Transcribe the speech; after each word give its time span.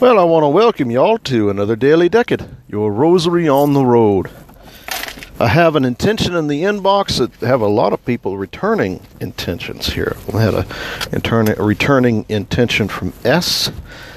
Well, 0.00 0.18
I 0.18 0.24
want 0.24 0.42
to 0.42 0.48
welcome 0.48 0.90
y'all 0.90 1.18
to 1.18 1.50
another 1.50 1.76
Daily 1.76 2.08
Decade, 2.08 2.44
your 2.66 2.92
rosary 2.92 3.48
on 3.48 3.74
the 3.74 3.86
road. 3.86 4.28
I 5.38 5.46
have 5.46 5.76
an 5.76 5.84
intention 5.84 6.34
in 6.34 6.48
the 6.48 6.64
inbox 6.64 7.18
that 7.18 7.46
have 7.46 7.60
a 7.60 7.68
lot 7.68 7.92
of 7.92 8.04
people 8.04 8.36
returning 8.36 9.00
intentions 9.20 9.86
here. 9.86 10.16
We 10.32 10.40
had 10.40 10.54
a, 10.54 10.66
a 11.12 11.64
returning 11.64 12.26
intention 12.28 12.88
from 12.88 13.12
S, 13.24 13.70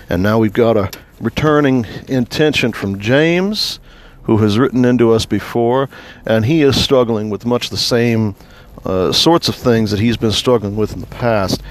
and 0.09 0.23
now 0.23 0.40
we've 0.40 0.52
got 0.52 0.77
a 0.77 0.90
returning 1.20 1.86
intention 2.07 2.73
from 2.73 3.00
James, 3.00 3.80
who 4.23 4.39
has 4.39 4.57
written 4.57 4.84
into 4.84 5.12
us 5.12 5.28
before, 5.28 5.89
and 6.25 6.46
he 6.46 6.64
is 6.64 6.82
struggling 6.84 7.30
with 7.30 7.46
much 7.46 7.70
the 7.70 7.78
same 7.78 8.36
uh, 8.84 9.12
sorts 9.12 9.48
of 9.48 9.54
things 9.54 9.91
that 9.91 10.00
he's 10.00 10.18
been 10.18 10.32
struggling 10.32 10.75
with 10.75 10.94
in 10.94 11.02
the 11.02 11.07
past. 11.07 11.62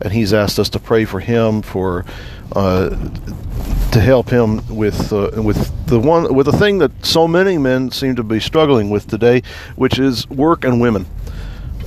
And 0.00 0.12
he's 0.12 0.32
asked 0.32 0.58
us 0.58 0.68
to 0.70 0.80
pray 0.80 1.04
for 1.04 1.20
him 1.20 1.62
for 1.62 2.04
uh, 2.56 2.90
to 3.92 4.00
help 4.00 4.30
him 4.30 4.66
with 4.74 5.12
uh, 5.12 5.30
with 5.36 5.86
the 5.86 6.00
one 6.00 6.34
with 6.34 6.46
the 6.46 6.52
thing 6.52 6.78
that 6.78 7.04
so 7.04 7.28
many 7.28 7.58
men 7.58 7.90
seem 7.90 8.16
to 8.16 8.22
be 8.22 8.40
struggling 8.40 8.90
with 8.90 9.06
today, 9.06 9.42
which 9.76 9.98
is 9.98 10.28
work 10.30 10.64
and 10.64 10.80
women. 10.80 11.06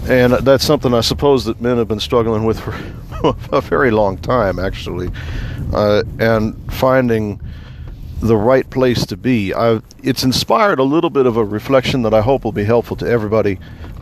And 0.08 0.34
that's 0.34 0.64
something 0.64 0.94
I 0.94 1.02
suppose 1.02 1.46
that 1.46 1.60
men 1.60 1.78
have 1.78 1.88
been 1.88 2.00
struggling 2.00 2.46
with 2.46 2.60
for 2.60 2.76
a 3.52 3.60
very 3.60 3.90
long 3.90 4.20
time, 4.20 4.60
actually, 4.60 5.10
uh, 5.74 6.04
and 6.20 6.56
finding 6.72 7.42
the 8.22 8.38
right 8.38 8.70
place 8.70 9.08
to 9.08 9.18
be. 9.18 9.52
I, 9.54 9.82
it's 10.04 10.24
inspired 10.24 10.78
a 10.78 10.84
little 10.84 11.10
bit 11.10 11.26
of 11.26 11.38
a 11.38 11.44
reflection 11.44 12.04
that 12.04 12.14
I 12.14 12.22
hope 12.22 12.44
will 12.44 12.52
be 12.52 12.64
helpful 12.64 12.96
to 12.98 13.08
everybody 13.08 13.58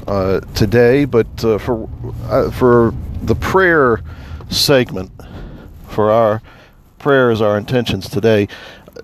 uh, 0.05 0.41
today. 0.55 1.05
But 1.05 1.43
uh, 1.43 1.57
for 1.57 1.89
uh, 2.25 2.51
for 2.51 2.93
the 3.21 3.35
prayer 3.35 4.01
segment, 4.49 5.09
for 5.87 6.11
our 6.11 6.41
prayers, 7.03 7.41
our 7.41 7.57
intentions 7.57 8.07
today, 8.07 8.47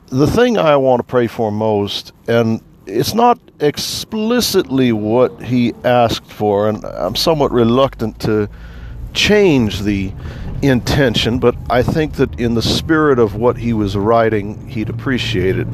the 0.08 0.26
thing 0.26 0.58
I 0.58 0.78
want 0.78 1.02
to 1.02 1.04
pray 1.04 1.28
for 1.28 1.52
most, 1.52 2.14
and 2.30 2.62
it's 2.86 3.14
not 3.14 3.38
explicitly 3.60 4.94
what 4.94 5.44
he 5.44 5.74
asked 5.84 6.32
for, 6.32 6.70
and 6.70 6.86
I'm 6.86 7.18
somewhat 7.18 7.52
reluctant 7.52 8.18
to 8.22 8.50
change 9.14 9.82
the 9.82 10.14
intention, 10.62 11.40
but 11.40 11.56
I 11.70 11.84
think 11.84 12.14
that 12.14 12.40
in 12.40 12.56
the 12.56 12.62
spirit 12.62 13.20
of 13.20 13.36
what 13.36 13.58
he 13.58 13.74
was 13.74 13.98
writing, 13.98 14.66
he'd 14.70 14.90
appreciate 14.90 15.60
it. 15.60 15.68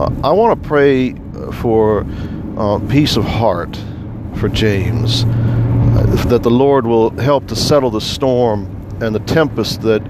Uh, 0.00 0.10
I 0.24 0.32
want 0.32 0.62
to 0.62 0.68
pray 0.68 1.12
for 1.60 2.06
uh, 2.56 2.78
peace 2.88 3.18
of 3.18 3.24
heart 3.24 3.78
for 4.36 4.48
James, 4.48 5.24
uh, 5.24 6.24
that 6.28 6.42
the 6.42 6.50
Lord 6.50 6.86
will 6.86 7.10
help 7.20 7.46
to 7.48 7.56
settle 7.56 7.90
the 7.90 8.00
storm 8.00 8.77
and 9.00 9.14
the 9.14 9.20
tempest 9.20 9.82
that 9.82 10.02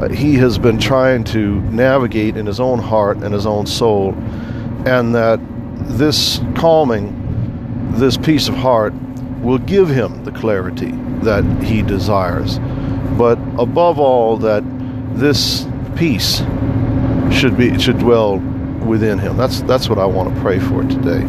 uh, 0.00 0.08
he 0.08 0.34
has 0.34 0.58
been 0.58 0.78
trying 0.78 1.24
to 1.24 1.60
navigate 1.62 2.36
in 2.36 2.46
his 2.46 2.60
own 2.60 2.78
heart 2.78 3.18
and 3.18 3.32
his 3.34 3.46
own 3.46 3.66
soul, 3.66 4.14
and 4.86 5.14
that 5.14 5.40
this 5.88 6.40
calming, 6.56 7.92
this 7.92 8.16
peace 8.16 8.48
of 8.48 8.54
heart, 8.54 8.92
will 9.40 9.58
give 9.58 9.88
him 9.88 10.24
the 10.24 10.32
clarity 10.32 10.92
that 11.22 11.44
he 11.62 11.82
desires. 11.82 12.58
But 13.16 13.38
above 13.58 13.98
all, 13.98 14.36
that 14.38 14.62
this 15.14 15.66
peace 15.96 16.42
should 17.30 17.56
be 17.56 17.78
should 17.78 17.98
dwell 17.98 18.38
within 18.86 19.18
him. 19.18 19.36
That's 19.36 19.62
that's 19.62 19.88
what 19.88 19.98
I 19.98 20.06
want 20.06 20.34
to 20.34 20.40
pray 20.40 20.58
for 20.58 20.82
today. 20.82 21.24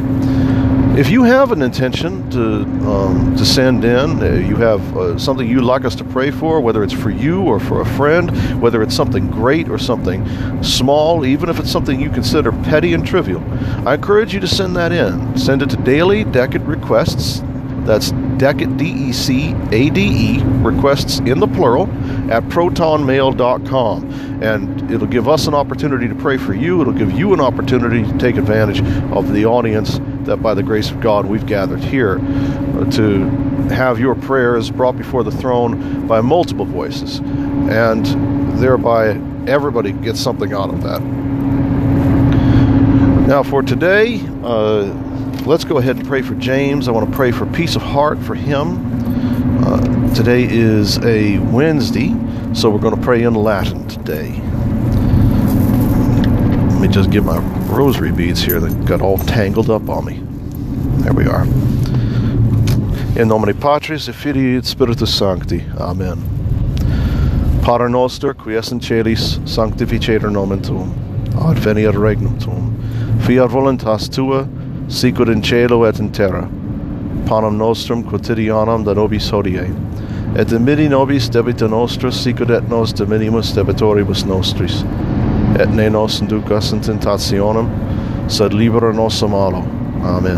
If 0.97 1.11
you 1.11 1.21
have 1.21 1.51
an 1.51 1.61
intention 1.61 2.27
to 2.31 2.63
um, 2.89 3.35
to 3.35 3.45
send 3.45 3.85
in, 3.85 4.19
uh, 4.19 4.33
you 4.33 4.55
have 4.55 4.97
uh, 4.97 5.19
something 5.19 5.47
you'd 5.47 5.63
like 5.63 5.85
us 5.85 5.93
to 5.97 6.03
pray 6.03 6.31
for, 6.31 6.59
whether 6.59 6.83
it's 6.83 6.91
for 6.91 7.11
you 7.11 7.43
or 7.43 7.59
for 7.59 7.81
a 7.81 7.85
friend, 7.85 8.59
whether 8.59 8.81
it's 8.81 8.95
something 8.95 9.29
great 9.29 9.69
or 9.69 9.77
something 9.77 10.25
small, 10.63 11.23
even 11.23 11.49
if 11.49 11.59
it's 11.59 11.71
something 11.71 11.99
you 11.99 12.09
consider 12.09 12.51
petty 12.51 12.93
and 12.93 13.05
trivial, 13.05 13.43
I 13.87 13.93
encourage 13.93 14.33
you 14.33 14.39
to 14.39 14.47
send 14.47 14.75
that 14.77 14.91
in. 14.91 15.37
Send 15.37 15.61
it 15.61 15.69
to 15.69 15.77
Daily 15.77 16.23
Decade 16.23 16.63
Requests. 16.63 17.43
That's 17.85 18.09
Decade, 18.37 18.77
D-E-C-A-D-E, 18.77 20.41
requests 20.43 21.19
in 21.19 21.39
the 21.39 21.47
plural, 21.47 21.83
at 22.31 22.43
protonmail.com. 22.49 24.43
And 24.43 24.91
it'll 24.91 25.07
give 25.07 25.29
us 25.29 25.47
an 25.47 25.53
opportunity 25.53 26.07
to 26.07 26.15
pray 26.15 26.37
for 26.37 26.53
you. 26.53 26.81
It'll 26.81 26.91
give 26.91 27.11
you 27.11 27.33
an 27.33 27.39
opportunity 27.39 28.03
to 28.03 28.17
take 28.17 28.35
advantage 28.35 28.81
of 29.11 29.31
the 29.31 29.45
audience 29.45 29.99
that 30.27 30.37
by 30.37 30.53
the 30.53 30.63
grace 30.63 30.91
of 30.91 31.01
God 31.01 31.25
we've 31.25 31.45
gathered 31.45 31.79
here 31.79 32.19
uh, 32.19 32.89
to 32.91 33.25
have 33.69 33.99
your 33.99 34.15
prayers 34.15 34.69
brought 34.69 34.97
before 34.97 35.23
the 35.23 35.31
throne 35.31 36.07
by 36.07 36.21
multiple 36.21 36.65
voices. 36.65 37.19
And 37.19 38.05
thereby 38.59 39.19
everybody 39.47 39.91
gets 39.91 40.19
something 40.19 40.53
out 40.53 40.69
of 40.69 40.83
that. 40.83 41.01
Now, 43.27 43.43
for 43.43 43.61
today, 43.61 44.21
uh, 44.43 44.83
let's 45.45 45.65
go 45.65 45.79
ahead 45.79 45.97
and 45.97 46.07
pray 46.07 46.21
for 46.21 46.35
James. 46.35 46.87
I 46.87 46.91
want 46.91 47.09
to 47.09 47.15
pray 47.15 47.31
for 47.31 47.45
peace 47.47 47.75
of 47.75 47.81
heart 47.81 48.19
for 48.19 48.35
him. 48.35 49.65
Uh, 49.65 50.13
today 50.13 50.43
is 50.43 50.97
a 50.99 51.37
Wednesday, 51.39 52.15
so 52.53 52.69
we're 52.69 52.79
going 52.79 52.95
to 52.95 53.01
pray 53.01 53.23
in 53.23 53.33
Latin 53.33 53.85
today. 53.87 54.41
Me 56.87 56.93
just 56.93 57.11
get 57.11 57.25
my 57.25 57.37
rosary 57.67 58.13
beads 58.13 58.41
here 58.41 58.61
that 58.61 58.85
got 58.85 59.01
all 59.01 59.17
tangled 59.17 59.69
up 59.69 59.89
on 59.89 60.05
me. 60.05 60.21
There 61.03 61.11
we 61.11 61.27
are. 61.27 61.43
In 63.19 63.27
nomine 63.27 63.53
Patris 63.59 64.07
et 64.07 64.15
Filii 64.15 64.55
et 64.55 64.65
Spiritus 64.65 65.13
Sancti. 65.13 65.65
Amen. 65.79 66.17
Pater 67.61 67.89
noster, 67.89 68.33
qui 68.33 68.55
es 68.55 68.71
in 68.71 68.79
celis, 68.79 69.39
sanctificetur 69.39 70.31
nomen 70.31 70.61
tuum. 70.61 70.93
Adveniat 71.35 71.95
regnum 71.95 72.39
tuum. 72.39 72.73
Fiat 73.19 73.49
voluntas 73.49 74.07
tua, 74.07 74.47
sicut 74.87 75.27
in 75.27 75.41
cielo 75.41 75.83
et 75.83 75.99
in 75.99 76.09
terra. 76.09 76.49
Panem 77.25 77.57
nostrum 77.57 78.01
quotidianum 78.01 78.85
da 78.85 78.93
nobis 78.93 79.29
hodie. 79.29 79.67
Et 80.37 80.47
dimini 80.47 80.87
nobis 80.87 81.27
debita 81.27 81.67
nostra, 81.67 82.13
sicut 82.13 82.49
et 82.49 82.69
nos 82.69 82.93
diminimus 82.93 83.51
debitoribus 83.51 84.25
nostris. 84.25 84.85
et 85.59 85.69
ne 85.69 85.89
nos 85.89 86.21
inducas 86.21 86.71
in 86.73 86.79
tentationem, 86.81 87.67
sed 88.29 88.53
libera 88.53 88.93
nos 88.93 89.21
a 89.23 89.27
malo. 89.27 89.61
Amen. 90.03 90.37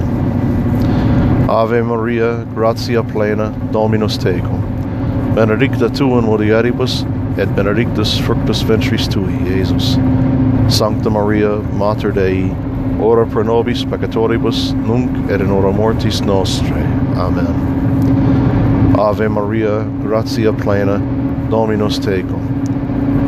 Ave 1.50 1.82
Maria, 1.84 2.46
gratia 2.56 3.04
plena, 3.04 3.50
Dominus 3.72 4.18
tecum. 4.18 4.64
Benedicta 5.36 5.90
tu 5.90 6.18
in 6.18 6.26
mulieribus, 6.26 7.04
et 7.38 7.54
benedictus 7.56 8.18
fructus 8.20 8.62
ventris 8.62 9.08
tui, 9.08 9.34
Iesus. 9.46 9.98
Sancta 10.72 11.10
Maria, 11.10 11.58
Mater 11.74 12.12
Dei, 12.12 12.50
ora 13.00 13.26
pro 13.26 13.44
nobis 13.44 13.84
peccatoribus, 13.84 14.74
nunc 14.74 15.30
et 15.30 15.42
in 15.42 15.48
hora 15.48 15.72
mortis 15.72 16.22
nostre. 16.22 16.84
Amen. 17.18 18.96
Ave 18.98 19.28
Maria, 19.28 19.84
gratia 20.02 20.54
plena, 20.54 21.00
Dominus 21.50 22.00
tecum 22.00 22.49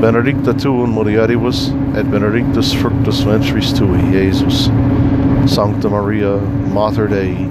Benedicta 0.02 0.52
tu 0.52 0.84
in 0.84 0.92
mulieribus, 0.92 1.70
et 1.96 2.10
benedictus 2.10 2.74
fructus 2.74 3.22
ventris 3.22 3.72
tui, 3.72 4.00
Iesus. 4.12 4.72
Sancta 5.48 5.90
Maria, 5.90 6.38
Mater 6.74 7.08
Dei, 7.08 7.48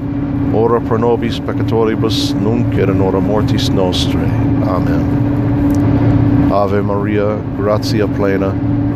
ora 0.53 0.81
pro 0.81 0.97
nobis 0.97 1.39
peccatoribus, 1.39 2.35
nunc 2.35 2.75
et 2.75 2.89
in 2.89 3.01
hora 3.01 3.21
mortis 3.21 3.69
nostrae. 3.69 4.29
Amen. 4.67 6.51
Ave 6.53 6.83
Maria, 6.83 7.37
gratia 7.57 8.09
plena, 8.09 8.51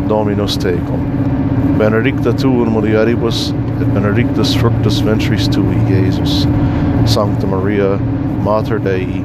Dominus 0.09 0.56
tecum. 0.59 1.78
Benedicta 1.78 2.32
tu 2.32 2.64
in 2.64 2.72
mulieribus, 2.72 3.53
et 3.81 3.94
benedictus 3.94 4.53
fructus 4.53 4.98
ventris 4.98 5.47
tui, 5.47 5.76
Iesus. 5.87 6.43
Sancta 7.09 7.47
Maria, 7.47 7.98
Mater 8.43 8.81
Dei, 8.81 9.25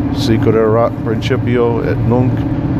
sicut 0.15 0.55
erat 0.55 0.93
principio 1.05 1.81
et 1.81 1.97
nunc 2.07 2.31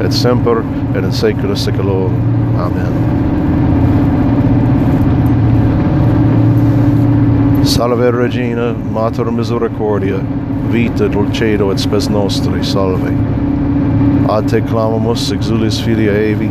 et 0.01 0.13
semper 0.13 0.61
et 0.95 1.03
in 1.03 1.11
saecula 1.11 1.55
saeculorum. 1.55 2.15
Amen. 2.57 3.21
Salve 7.63 8.11
Regina, 8.11 8.73
Mater 8.73 9.31
Misericordia, 9.31 10.19
vita 10.71 11.07
dulcedo 11.07 11.71
et 11.71 11.79
spes 11.79 12.09
nostri, 12.09 12.63
salve. 12.63 13.11
Ad 14.29 14.49
te 14.49 14.61
clamamus, 14.61 15.31
exulis 15.31 15.79
filia 15.79 16.11
Evi, 16.11 16.49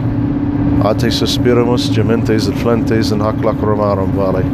ad 0.84 0.98
te 1.00 1.10
suspiramus, 1.10 1.90
gementes 1.92 2.48
et 2.48 2.54
flentes 2.54 3.12
in 3.12 3.20
hac 3.20 3.36
lacrimarum 3.42 4.12
vale. 4.14 4.44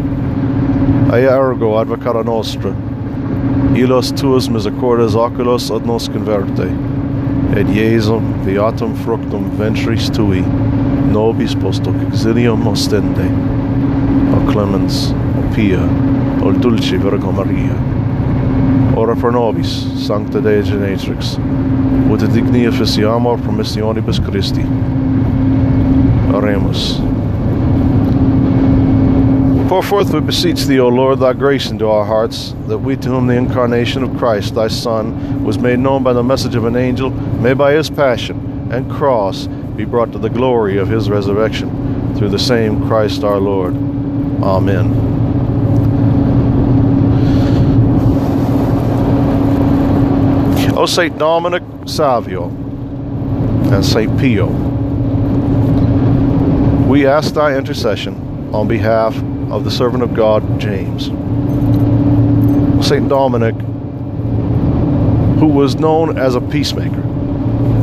Ea 1.13 1.31
ergo 1.37 1.77
advocata 1.79 2.25
nostra, 2.25 2.75
Ilos 3.77 4.13
tuos 4.13 4.49
misericordes 4.49 5.15
oculos 5.15 5.71
ad 5.71 5.87
nos 5.87 6.09
converte, 6.09 6.69
et 7.57 7.69
Iesum 7.69 8.25
viatum 8.45 8.95
fructum 9.05 9.51
ventris 9.59 10.09
tui, 10.11 10.43
nobis 11.13 11.55
post 11.55 11.87
hoc 11.87 11.97
exilium 12.09 12.67
ostende, 12.69 13.27
o 14.37 14.41
clemens, 14.51 15.13
o 15.13 15.45
pia, 15.55 15.83
o 16.43 16.53
dulce 16.53 16.97
Virgo 16.99 17.33
Maria, 17.33 17.77
ora 18.97 19.17
pro 19.17 19.31
nobis, 19.31 19.87
sancta 20.07 20.41
Dei 20.41 20.63
Genetrix, 20.63 21.37
ut 22.11 22.25
digni 22.33 22.67
officiamur 22.69 23.39
promissionibus 23.45 24.21
Christi. 24.21 24.65
Oremus. 26.35 27.01
Pour 29.69 29.83
forth, 29.83 30.15
we 30.15 30.21
beseech 30.21 30.65
thee, 30.67 30.79
O 30.79 30.87
Lord, 30.87 31.19
thy 31.19 31.33
grace 31.33 31.71
into 31.71 31.89
our 31.89 32.05
hearts, 32.05 32.55
that 32.69 32.79
we 32.79 32.95
to 32.99 33.09
whom 33.09 33.27
the 33.27 33.35
incarnation 33.35 34.05
of 34.05 34.17
Christ, 34.17 34.55
thy 34.55 34.69
Son, 34.69 35.43
was 35.43 35.59
made 35.59 35.81
known 35.81 36.05
by 36.05 36.13
the 36.13 36.23
message 36.23 36.55
of 36.55 36.65
an 36.67 36.77
angel, 36.77 37.11
may 37.11 37.53
by 37.53 37.73
his 37.73 37.91
passion 37.91 38.69
and 38.71 38.89
cross 38.89 39.49
be 39.75 39.85
brought 39.85 40.13
to 40.13 40.19
the 40.19 40.31
glory 40.31 40.79
of 40.79 40.89
his 40.89 41.11
resurrection, 41.11 42.15
through 42.17 42.29
the 42.29 42.39
same 42.39 42.87
Christ 42.87 43.25
our 43.25 43.41
Lord. 43.41 43.75
Amen. 44.41 44.93
O 50.79 50.87
Saint 50.87 51.19
Dominic 51.19 51.65
Savio 51.87 52.51
and 53.73 53.85
Saint 53.85 54.17
Pio, 54.21 54.47
we 56.87 57.05
ask 57.05 57.35
thy 57.35 57.57
intercession 57.59 58.15
on 58.55 58.69
behalf 58.69 59.17
of 59.51 59.65
the 59.65 59.71
servant 59.71 60.03
of 60.03 60.15
God, 60.15 60.61
James. 60.61 61.07
Saint 62.87 63.09
Dominic, 63.09 63.55
who 65.39 65.47
was 65.47 65.77
known 65.77 66.19
as 66.19 66.35
a 66.35 66.41
peacemaker 66.41 67.03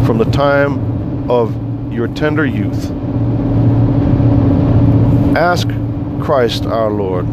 from 0.06 0.18
the 0.18 0.26
time 0.26 1.30
of 1.30 1.54
your 1.92 2.08
tender 2.08 2.46
youth, 2.46 2.92
ask 5.36 5.68
Christ 6.22 6.66
our 6.66 6.92
Lord 6.92 7.28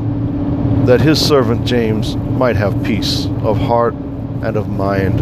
that 0.87 1.01
his 1.01 1.25
servant 1.25 1.67
James 1.67 2.17
might 2.17 2.57
have 2.57 2.83
peace 2.83 3.27
of 3.43 3.59
heart 3.59 3.95
and 3.95 4.57
of 4.57 4.69
mind. 4.69 5.21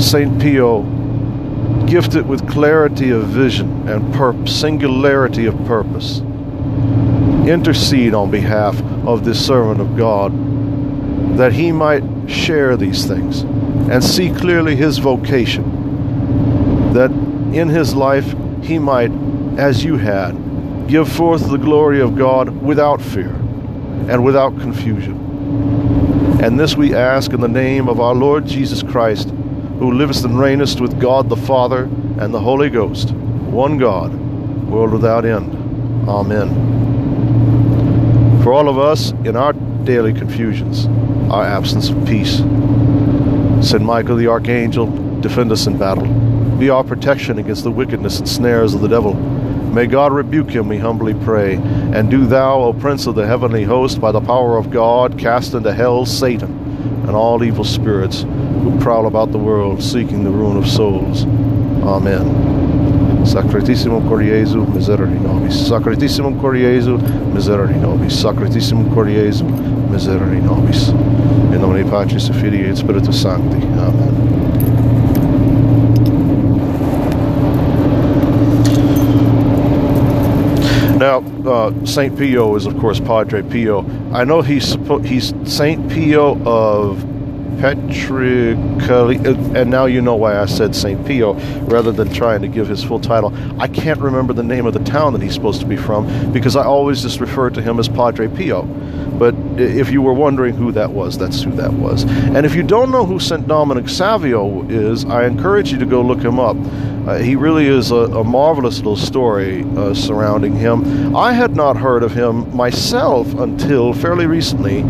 Saint 0.00 0.40
Pio, 0.40 0.82
gifted 1.86 2.28
with 2.28 2.48
clarity 2.48 3.10
of 3.10 3.24
vision 3.24 3.88
and 3.88 4.48
singularity 4.48 5.46
of 5.46 5.56
purpose, 5.64 6.20
intercede 7.48 8.14
on 8.14 8.30
behalf 8.30 8.80
of 9.06 9.24
this 9.24 9.44
servant 9.44 9.80
of 9.80 9.96
God 9.96 10.32
that 11.38 11.52
he 11.52 11.70
might 11.70 12.02
share 12.28 12.76
these 12.76 13.06
things 13.06 13.42
and 13.42 14.02
see 14.02 14.28
clearly 14.30 14.74
his 14.74 14.98
vocation, 14.98 16.92
that 16.92 17.10
in 17.54 17.68
his 17.68 17.94
life 17.94 18.34
he 18.62 18.78
might, 18.78 19.10
as 19.56 19.84
you 19.84 19.96
had, 19.96 20.32
give 20.88 21.10
forth 21.10 21.48
the 21.48 21.56
glory 21.56 22.00
of 22.00 22.16
God 22.16 22.48
without 22.48 23.00
fear 23.00 23.34
and 24.08 24.24
without 24.24 24.58
confusion. 24.58 25.16
And 26.42 26.58
this 26.58 26.76
we 26.76 26.94
ask 26.94 27.32
in 27.32 27.40
the 27.40 27.48
name 27.48 27.88
of 27.88 28.00
our 28.00 28.14
Lord 28.14 28.46
Jesus 28.46 28.82
Christ, 28.82 29.30
who 29.78 29.92
livest 29.92 30.24
and 30.24 30.34
reignest 30.34 30.80
with 30.80 31.00
God 31.00 31.28
the 31.28 31.36
Father 31.36 31.84
and 32.18 32.34
the 32.34 32.40
Holy 32.40 32.68
Ghost, 32.68 33.12
one 33.12 33.78
God, 33.78 34.12
world 34.68 34.92
without 34.92 35.24
end. 35.24 36.08
Amen. 36.08 36.87
For 38.48 38.54
all 38.54 38.70
of 38.70 38.78
us, 38.78 39.10
in 39.10 39.36
our 39.36 39.52
daily 39.52 40.14
confusions, 40.14 40.86
our 41.30 41.44
absence 41.44 41.90
of 41.90 42.06
peace, 42.06 42.38
Saint 43.60 43.82
Michael 43.82 44.16
the 44.16 44.28
Archangel, 44.28 44.86
defend 45.20 45.52
us 45.52 45.66
in 45.66 45.76
battle. 45.76 46.06
Be 46.56 46.70
our 46.70 46.82
protection 46.82 47.38
against 47.38 47.64
the 47.64 47.70
wickedness 47.70 48.20
and 48.20 48.26
snares 48.26 48.72
of 48.72 48.80
the 48.80 48.88
devil. 48.88 49.12
May 49.12 49.86
God 49.86 50.14
rebuke 50.14 50.48
him, 50.48 50.66
we 50.66 50.78
humbly 50.78 51.12
pray. 51.12 51.56
And 51.56 52.10
do 52.10 52.24
thou, 52.24 52.62
O 52.62 52.72
Prince 52.72 53.06
of 53.06 53.16
the 53.16 53.26
heavenly 53.26 53.64
host, 53.64 54.00
by 54.00 54.12
the 54.12 54.22
power 54.22 54.56
of 54.56 54.70
God, 54.70 55.18
cast 55.18 55.52
into 55.52 55.74
hell 55.74 56.06
Satan 56.06 56.50
and 57.06 57.10
all 57.10 57.44
evil 57.44 57.64
spirits 57.64 58.22
who 58.22 58.80
prowl 58.80 59.06
about 59.06 59.30
the 59.30 59.36
world 59.36 59.82
seeking 59.82 60.24
the 60.24 60.30
ruin 60.30 60.56
of 60.56 60.66
souls. 60.66 61.24
Amen. 61.84 62.77
Sacratissimum 63.28 64.08
Cor 64.08 64.22
Jesu, 64.22 64.64
miserere 64.64 65.20
nobis. 65.20 65.68
Sacratissimum 65.68 66.40
Cor 66.40 66.54
Jesu, 66.54 66.96
miserere 67.34 67.76
nobis. 67.76 68.14
Sacratissimum 68.22 68.92
Cor 68.94 69.04
Jesu, 69.04 69.44
miserere 69.90 70.40
nobis. 70.40 70.88
In 71.52 71.60
nomine 71.60 71.84
Patris 71.90 72.30
et 72.30 72.34
Filii 72.34 72.70
et 72.70 72.76
Spiritus 72.76 73.20
Sancti. 73.20 73.62
Amen. 73.78 74.28
Now, 80.98 81.18
uh, 81.46 81.84
Saint 81.84 82.18
Pio 82.18 82.56
is, 82.56 82.66
of 82.66 82.78
course, 82.80 82.98
Padre 82.98 83.42
Pio. 83.42 83.84
I 84.12 84.24
know 84.24 84.42
he's 84.42 84.76
he's 85.04 85.34
Saint 85.44 85.88
Pio 85.90 86.42
of 86.44 87.04
Petricali, 87.58 89.54
and 89.56 89.70
now 89.70 89.86
you 89.86 90.00
know 90.00 90.14
why 90.14 90.38
I 90.38 90.46
said 90.46 90.76
St. 90.76 91.04
Pio 91.04 91.34
rather 91.64 91.90
than 91.90 92.12
trying 92.12 92.40
to 92.42 92.48
give 92.48 92.68
his 92.68 92.84
full 92.84 93.00
title. 93.00 93.34
I 93.60 93.66
can't 93.66 94.00
remember 94.00 94.32
the 94.32 94.44
name 94.44 94.64
of 94.66 94.74
the 94.74 94.84
town 94.84 95.12
that 95.14 95.22
he's 95.22 95.34
supposed 95.34 95.60
to 95.60 95.66
be 95.66 95.76
from 95.76 96.32
because 96.32 96.54
I 96.54 96.64
always 96.64 97.02
just 97.02 97.20
refer 97.20 97.50
to 97.50 97.60
him 97.60 97.80
as 97.80 97.88
Padre 97.88 98.28
Pio. 98.28 98.62
But 99.18 99.34
if 99.58 99.90
you 99.90 100.00
were 100.00 100.12
wondering 100.12 100.54
who 100.54 100.70
that 100.72 100.92
was, 100.92 101.18
that's 101.18 101.42
who 101.42 101.50
that 101.52 101.72
was. 101.72 102.04
And 102.04 102.46
if 102.46 102.54
you 102.54 102.62
don't 102.62 102.92
know 102.92 103.04
who 103.04 103.18
St. 103.18 103.48
Dominic 103.48 103.88
Savio 103.88 104.62
is, 104.68 105.04
I 105.04 105.26
encourage 105.26 105.72
you 105.72 105.78
to 105.78 105.86
go 105.86 106.00
look 106.00 106.20
him 106.20 106.38
up. 106.38 106.56
Uh, 107.08 107.16
he 107.16 107.34
really 107.34 107.66
is 107.66 107.90
a, 107.90 107.96
a 107.96 108.22
marvelous 108.22 108.76
little 108.76 108.96
story 108.96 109.64
uh, 109.76 109.94
surrounding 109.94 110.54
him. 110.54 111.16
I 111.16 111.32
had 111.32 111.56
not 111.56 111.76
heard 111.76 112.04
of 112.04 112.12
him 112.12 112.54
myself 112.54 113.34
until 113.34 113.92
fairly 113.92 114.26
recently 114.26 114.84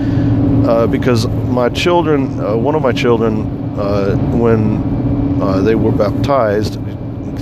uh, 0.69 0.87
because 0.87 1.27
my 1.27 1.69
children, 1.69 2.39
uh, 2.39 2.57
one 2.57 2.75
of 2.75 2.83
my 2.83 2.93
children, 2.93 3.47
uh, 3.79 4.15
when 4.37 5.43
uh, 5.43 5.61
they 5.63 5.75
were 5.75 5.93
baptized, 5.93 6.75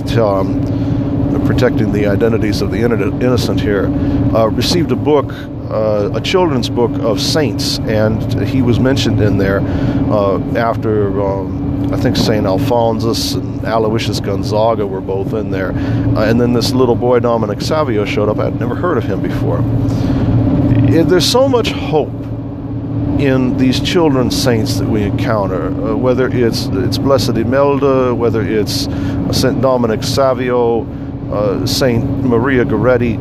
tell 0.07 0.39
I'm 0.39 1.45
protecting 1.45 1.91
the 1.91 2.07
identities 2.07 2.61
of 2.61 2.71
the 2.71 2.79
innocent 2.79 3.59
here, 3.59 3.87
received 4.49 4.91
a 4.91 4.95
book 4.95 5.31
uh, 5.69 6.11
a 6.13 6.21
children's 6.21 6.69
book 6.69 6.91
of 7.01 7.19
saints, 7.19 7.79
and 7.79 8.41
he 8.47 8.61
was 8.61 8.79
mentioned 8.79 9.21
in 9.21 9.37
there 9.37 9.59
uh, 9.59 10.39
after 10.55 11.21
um, 11.21 11.93
I 11.93 11.97
think 11.97 12.15
Saint 12.15 12.45
Alphonsus 12.45 13.33
and 13.33 13.65
Aloysius 13.65 14.21
Gonzaga 14.21 14.87
were 14.87 15.01
both 15.01 15.33
in 15.33 15.51
there, 15.51 15.71
uh, 15.71 16.25
and 16.29 16.39
then 16.39 16.53
this 16.53 16.71
little 16.71 16.95
boy 16.95 17.19
Dominic 17.19 17.61
Savio 17.61 18.05
showed 18.05 18.29
up. 18.29 18.39
I'd 18.39 18.59
never 18.59 18.75
heard 18.75 18.97
of 18.97 19.03
him 19.03 19.21
before. 19.21 19.61
There's 21.03 21.29
so 21.29 21.49
much 21.49 21.71
hope 21.71 22.26
in 23.19 23.57
these 23.57 23.79
children 23.79 24.29
saints 24.29 24.77
that 24.77 24.87
we 24.87 25.03
encounter, 25.03 25.67
uh, 25.67 25.95
whether 25.95 26.27
it's 26.27 26.67
it's 26.67 26.97
Blessed 26.97 27.37
Imelda, 27.37 28.13
whether 28.13 28.41
it's 28.41 28.83
Saint 29.31 29.61
Dominic 29.61 30.03
Savio, 30.03 30.85
uh, 31.31 31.65
Saint 31.65 32.05
Maria 32.23 32.63
Goretti. 32.63 33.17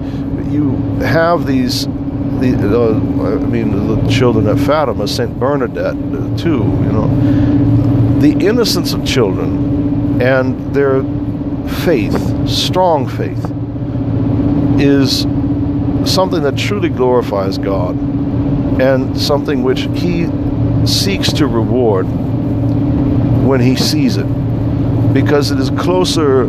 You 0.53 0.77
have 1.01 1.47
these 1.47 1.87
the, 2.41 2.53
uh, 2.79 3.35
I 3.35 3.47
mean, 3.47 3.71
the 4.03 4.09
children 4.09 4.47
at 4.47 4.59
Fatima, 4.59 5.09
Saint 5.09 5.39
Bernadette, 5.39 5.97
uh, 5.97 6.37
too. 6.37 6.59
You 6.59 6.93
know, 6.93 8.19
the 8.21 8.33
innocence 8.47 8.93
of 8.93 9.07
children 9.07 10.21
and 10.21 10.75
their 10.75 11.03
faith, 11.85 12.49
strong 12.49 13.09
faith, 13.09 13.45
is 14.81 15.23
something 16.11 16.43
that 16.43 16.57
truly 16.57 16.89
glorifies 16.89 17.59
God, 17.59 17.97
and 18.81 19.19
something 19.19 19.63
which 19.63 19.83
He 19.95 20.29
seeks 20.87 21.33
to 21.35 21.47
reward 21.47 22.07
when 23.47 23.61
He 23.61 23.77
sees 23.77 24.17
it, 24.17 24.27
because 25.13 25.51
it 25.51 25.59
is 25.59 25.71
closer 25.71 26.45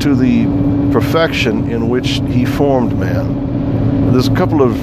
to 0.00 0.14
the 0.14 0.44
perfection 0.92 1.70
in 1.70 1.88
which 1.88 2.20
He 2.28 2.44
formed 2.44 2.98
man. 2.98 4.12
There's 4.12 4.28
a 4.28 4.34
couple 4.34 4.62
of 4.62 4.74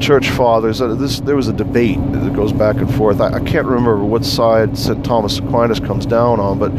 church 0.00 0.30
fathers. 0.30 0.80
Uh, 0.80 0.94
this 0.94 1.20
there 1.20 1.36
was 1.36 1.48
a 1.48 1.52
debate 1.52 1.98
that 2.12 2.32
goes 2.34 2.52
back 2.52 2.76
and 2.76 2.92
forth. 2.94 3.20
I, 3.20 3.34
I, 3.34 3.40
can't 3.40 3.66
remember 3.66 3.98
what 3.98 4.24
side 4.24 4.76
St. 4.76 5.04
Thomas 5.04 5.38
Aquinas 5.38 5.78
comes 5.78 6.06
down 6.06 6.40
on, 6.40 6.58
but 6.58 6.70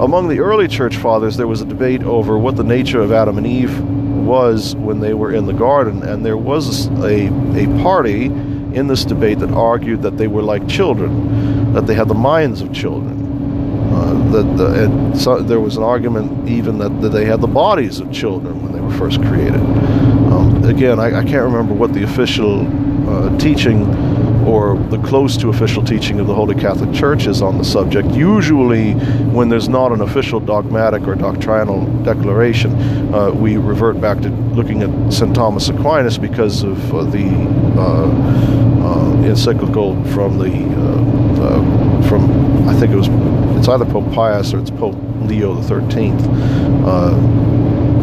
among 0.00 0.28
the 0.28 0.40
early 0.40 0.68
church 0.68 0.96
fathers, 0.96 1.36
there 1.36 1.46
was 1.46 1.62
a 1.62 1.64
debate 1.64 2.02
over 2.02 2.38
what 2.38 2.56
the 2.56 2.64
nature 2.64 3.00
of 3.00 3.12
Adam 3.12 3.38
and 3.38 3.46
Eve 3.46 3.80
was 3.80 4.76
when 4.76 5.00
they 5.00 5.14
were 5.14 5.32
in 5.32 5.46
the 5.46 5.52
garden, 5.52 6.02
and 6.02 6.24
there 6.24 6.36
was 6.36 6.88
a 6.88 7.28
a 7.56 7.66
party 7.82 8.28
in 8.76 8.86
this 8.86 9.06
debate 9.06 9.38
that 9.38 9.50
argued 9.50 10.02
that 10.02 10.18
they 10.18 10.26
were 10.26 10.42
like 10.42 10.68
children, 10.68 11.72
that 11.72 11.86
they 11.86 11.94
had 11.94 12.08
the 12.08 12.14
minds 12.14 12.60
of 12.60 12.72
children. 12.74 13.16
Uh, 13.90 14.30
that 14.30 14.56
the, 14.58 15.18
so 15.18 15.40
there 15.40 15.60
was 15.60 15.78
an 15.78 15.82
argument 15.82 16.46
even 16.46 16.76
that, 16.78 17.00
that 17.00 17.08
they 17.08 17.24
had 17.24 17.40
the 17.40 17.46
bodies 17.46 18.00
of 18.00 18.12
children 18.12 18.62
when 18.62 18.72
they 18.72 18.80
were 18.80 18.92
first 18.98 19.18
created. 19.22 19.60
Um, 20.30 20.62
again, 20.64 21.00
I, 21.00 21.20
I, 21.20 21.24
can't 21.24 21.44
remember 21.44 21.72
what 21.72 21.94
the 21.94 22.02
official 22.02 22.66
uh, 23.08 23.38
teaching 23.38 23.84
or 24.46 24.78
the 24.90 24.98
close 24.98 25.36
to 25.36 25.48
official 25.48 25.84
teaching 25.84 26.20
of 26.20 26.28
the 26.28 26.34
Holy 26.34 26.54
Catholic 26.54 26.92
Church 26.94 27.26
is 27.26 27.42
on 27.42 27.58
the 27.58 27.64
subject. 27.64 28.08
Usually, 28.12 28.92
when 29.32 29.48
there's 29.48 29.68
not 29.68 29.90
an 29.90 30.00
official 30.00 30.38
dogmatic 30.38 31.06
or 31.08 31.16
doctrinal 31.16 31.84
declaration, 32.04 32.72
uh, 33.12 33.30
we 33.32 33.56
revert 33.56 34.00
back 34.00 34.20
to 34.20 34.28
looking 34.28 34.82
at 34.82 35.12
St. 35.12 35.34
Thomas 35.34 35.68
Aquinas 35.68 36.16
because 36.16 36.62
of 36.62 36.94
uh, 36.94 37.02
the 37.04 37.26
uh, 37.76 38.06
uh, 38.86 39.22
encyclical 39.24 40.02
from 40.12 40.38
the 40.38 40.52
uh, 40.52 42.08
from 42.08 42.68
I 42.68 42.74
think 42.74 42.92
it 42.92 42.96
was 42.96 43.08
it's 43.58 43.68
either 43.68 43.84
Pope 43.84 44.12
Pius 44.12 44.52
or 44.54 44.60
it's 44.60 44.70
Pope 44.70 44.96
Leo 45.22 45.54
the 45.54 45.62
Thirteenth 45.62 46.24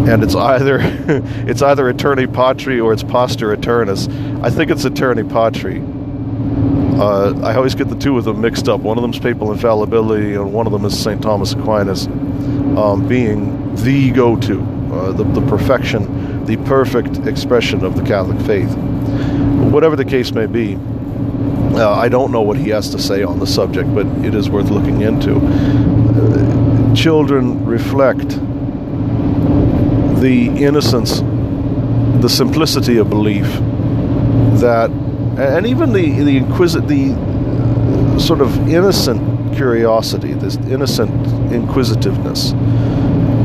and 0.08 0.22
it's 0.22 0.36
either 0.36 0.80
it's 1.48 1.62
either 1.62 1.92
Aeterni 1.92 2.32
Patri 2.32 2.80
or 2.80 2.92
it's 2.92 3.04
Pastor 3.04 3.54
Aeternus. 3.54 4.08
I 4.44 4.50
think 4.50 4.70
it's 4.70 4.84
Aeterni 4.84 5.30
Patri. 5.30 5.82
Uh, 7.04 7.38
I 7.44 7.54
always 7.56 7.76
get 7.76 7.90
the 7.90 7.98
two 7.98 8.18
of 8.18 8.24
them 8.24 8.40
mixed 8.40 8.70
up. 8.70 8.80
One 8.80 8.98
of 8.98 9.02
them's 9.02 9.20
papal 9.20 9.52
infallibility, 9.52 10.36
and 10.36 10.54
one 10.54 10.68
of 10.68 10.72
them 10.72 10.86
is 10.86 10.98
St. 10.98 11.22
Thomas 11.22 11.52
Aquinas, 11.52 12.08
um, 12.08 13.06
being 13.10 13.76
the 13.76 14.10
go-to, 14.12 14.62
uh, 14.62 15.12
the, 15.12 15.26
the 15.26 15.42
perfection, 15.48 16.46
the 16.46 16.56
perfect 16.56 17.28
expression 17.28 17.84
of 17.84 17.98
the 17.98 18.04
Catholic 18.04 18.40
faith. 18.48 18.74
Whatever 19.70 19.98
the 19.98 20.06
case 20.06 20.32
may 20.32 20.46
be, 20.46 20.76
uh, 21.76 21.92
I 21.94 22.08
don't 22.08 22.32
know 22.32 22.42
what 22.42 22.56
he 22.56 22.70
has 22.70 22.90
to 22.92 23.00
say 23.00 23.22
on 23.22 23.40
the 23.40 23.48
subject, 23.48 23.94
but 23.94 24.06
it 24.24 24.34
is 24.34 24.50
worth 24.50 24.70
looking 24.70 25.02
into. 25.02 25.42
Uh, 25.42 26.96
children 26.96 27.66
reflect 27.66 28.30
the 30.22 30.48
innocence, 30.56 31.20
the 32.22 32.30
simplicity 32.30 32.96
of 32.96 33.10
belief 33.10 33.48
that, 34.62 34.90
and 35.38 35.66
even 35.66 35.94
the 35.94 36.24
the 36.24 36.38
inquisit 36.38 36.88
the 36.88 37.14
sort 38.20 38.42
of 38.42 38.68
innocent 38.68 39.56
curiosity, 39.56 40.34
this 40.34 40.56
innocent 40.58 41.12
inquisitiveness. 41.52 42.54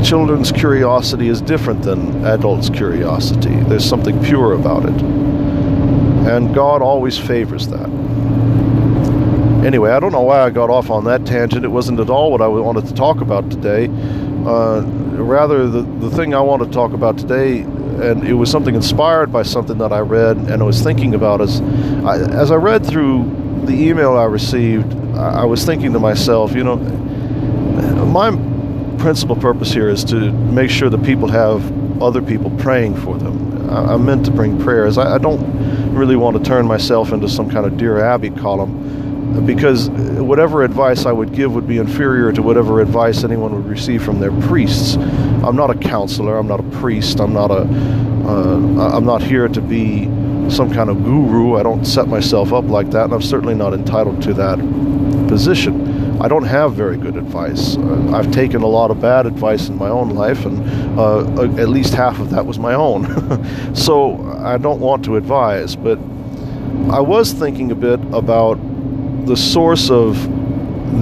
Children's 0.07 0.51
curiosity 0.51 1.27
is 1.27 1.41
different 1.41 1.83
than 1.83 2.25
adults' 2.25 2.69
curiosity. 2.69 3.55
There's 3.63 3.85
something 3.85 4.23
pure 4.23 4.53
about 4.53 4.85
it. 4.85 5.01
And 6.29 6.53
God 6.53 6.81
always 6.81 7.17
favors 7.17 7.67
that. 7.67 7.89
Anyway, 9.65 9.91
I 9.91 9.99
don't 9.99 10.13
know 10.13 10.21
why 10.21 10.41
I 10.41 10.49
got 10.51 10.69
off 10.69 10.89
on 10.89 11.03
that 11.05 11.25
tangent. 11.25 11.65
It 11.65 11.69
wasn't 11.69 11.99
at 11.99 12.09
all 12.09 12.31
what 12.31 12.41
I 12.41 12.47
wanted 12.47 12.87
to 12.87 12.93
talk 12.93 13.19
about 13.19 13.51
today. 13.51 13.87
Uh, 14.45 14.81
rather, 15.17 15.67
the, 15.67 15.81
the 15.81 16.09
thing 16.11 16.33
I 16.33 16.39
want 16.39 16.63
to 16.63 16.69
talk 16.69 16.93
about 16.93 17.17
today, 17.17 17.65
and 18.01 18.27
it 18.27 18.33
was 18.33 18.49
something 18.49 18.75
inspired 18.75 19.31
by 19.31 19.43
something 19.43 19.77
that 19.79 19.91
I 19.91 19.99
read 19.99 20.37
and 20.37 20.61
I 20.61 20.65
was 20.65 20.81
thinking 20.81 21.13
about, 21.13 21.41
is 21.41 21.61
I, 21.61 22.17
as 22.17 22.51
I 22.51 22.55
read 22.55 22.85
through 22.85 23.63
the 23.65 23.73
email 23.73 24.17
I 24.17 24.25
received, 24.25 24.93
I, 25.15 25.41
I 25.41 25.45
was 25.45 25.65
thinking 25.65 25.93
to 25.93 25.99
myself, 25.99 26.53
you 26.53 26.63
know, 26.63 26.77
my 28.05 28.31
principal 28.97 29.35
purpose 29.35 29.71
here 29.71 29.89
is 29.89 30.03
to 30.05 30.31
make 30.31 30.69
sure 30.69 30.89
that 30.89 31.03
people 31.03 31.27
have 31.29 32.01
other 32.01 32.21
people 32.21 32.49
praying 32.57 32.95
for 32.95 33.17
them. 33.17 33.69
I, 33.69 33.93
am 33.93 34.05
meant 34.05 34.25
to 34.25 34.31
bring 34.31 34.59
prayers. 34.59 34.97
I, 34.97 35.15
I, 35.15 35.17
don't 35.17 35.93
really 35.93 36.15
want 36.15 36.37
to 36.37 36.43
turn 36.43 36.65
myself 36.65 37.11
into 37.11 37.29
some 37.29 37.49
kind 37.49 37.65
of 37.65 37.77
Dear 37.77 37.99
Abby 37.99 38.29
column 38.31 39.08
because 39.45 39.89
whatever 39.89 40.63
advice 40.63 41.05
I 41.05 41.11
would 41.11 41.33
give 41.33 41.53
would 41.53 41.67
be 41.67 41.77
inferior 41.77 42.31
to 42.31 42.41
whatever 42.41 42.81
advice 42.81 43.23
anyone 43.23 43.55
would 43.55 43.65
receive 43.65 44.03
from 44.03 44.19
their 44.19 44.31
priests. 44.41 44.95
I'm 44.95 45.55
not 45.55 45.69
a 45.69 45.75
counselor. 45.75 46.37
I'm 46.37 46.47
not 46.47 46.59
a 46.59 46.69
priest. 46.79 47.19
I'm 47.19 47.33
not 47.33 47.51
a. 47.51 47.61
am 47.61 48.79
uh, 48.79 48.99
not 48.99 49.21
here 49.21 49.47
to 49.47 49.61
be 49.61 50.05
some 50.49 50.71
kind 50.71 50.89
of 50.89 51.03
guru. 51.03 51.57
I 51.57 51.63
don't 51.63 51.85
set 51.85 52.07
myself 52.07 52.53
up 52.53 52.65
like 52.65 52.91
that, 52.91 53.05
and 53.05 53.13
I'm 53.13 53.21
certainly 53.21 53.55
not 53.55 53.73
entitled 53.73 54.21
to 54.23 54.33
that 54.35 54.57
position. 55.27 56.19
I 56.21 56.27
don't 56.27 56.43
have 56.43 56.73
very 56.73 56.97
good 56.97 57.15
advice. 57.15 57.77
Uh, 57.77 58.11
I've 58.13 58.31
taken 58.31 58.61
a 58.61 58.67
lot 58.67 58.91
of 58.91 58.99
bad 58.99 59.25
advice 59.25 59.69
in 59.69 59.77
my 59.77 59.89
own 59.89 60.09
life, 60.09 60.45
and 60.45 60.99
uh, 60.99 61.43
at 61.61 61.69
least 61.69 61.93
half 61.93 62.19
of 62.19 62.31
that 62.31 62.45
was 62.45 62.59
my 62.59 62.73
own. 62.73 63.75
so 63.75 64.21
I 64.39 64.57
don't 64.57 64.81
want 64.81 65.05
to 65.05 65.15
advise, 65.15 65.75
but 65.75 65.97
I 66.89 66.99
was 66.99 67.31
thinking 67.31 67.71
a 67.71 67.75
bit 67.75 68.01
about 68.11 68.57
the 69.29 69.37
source 69.37 69.91
of 69.91 70.17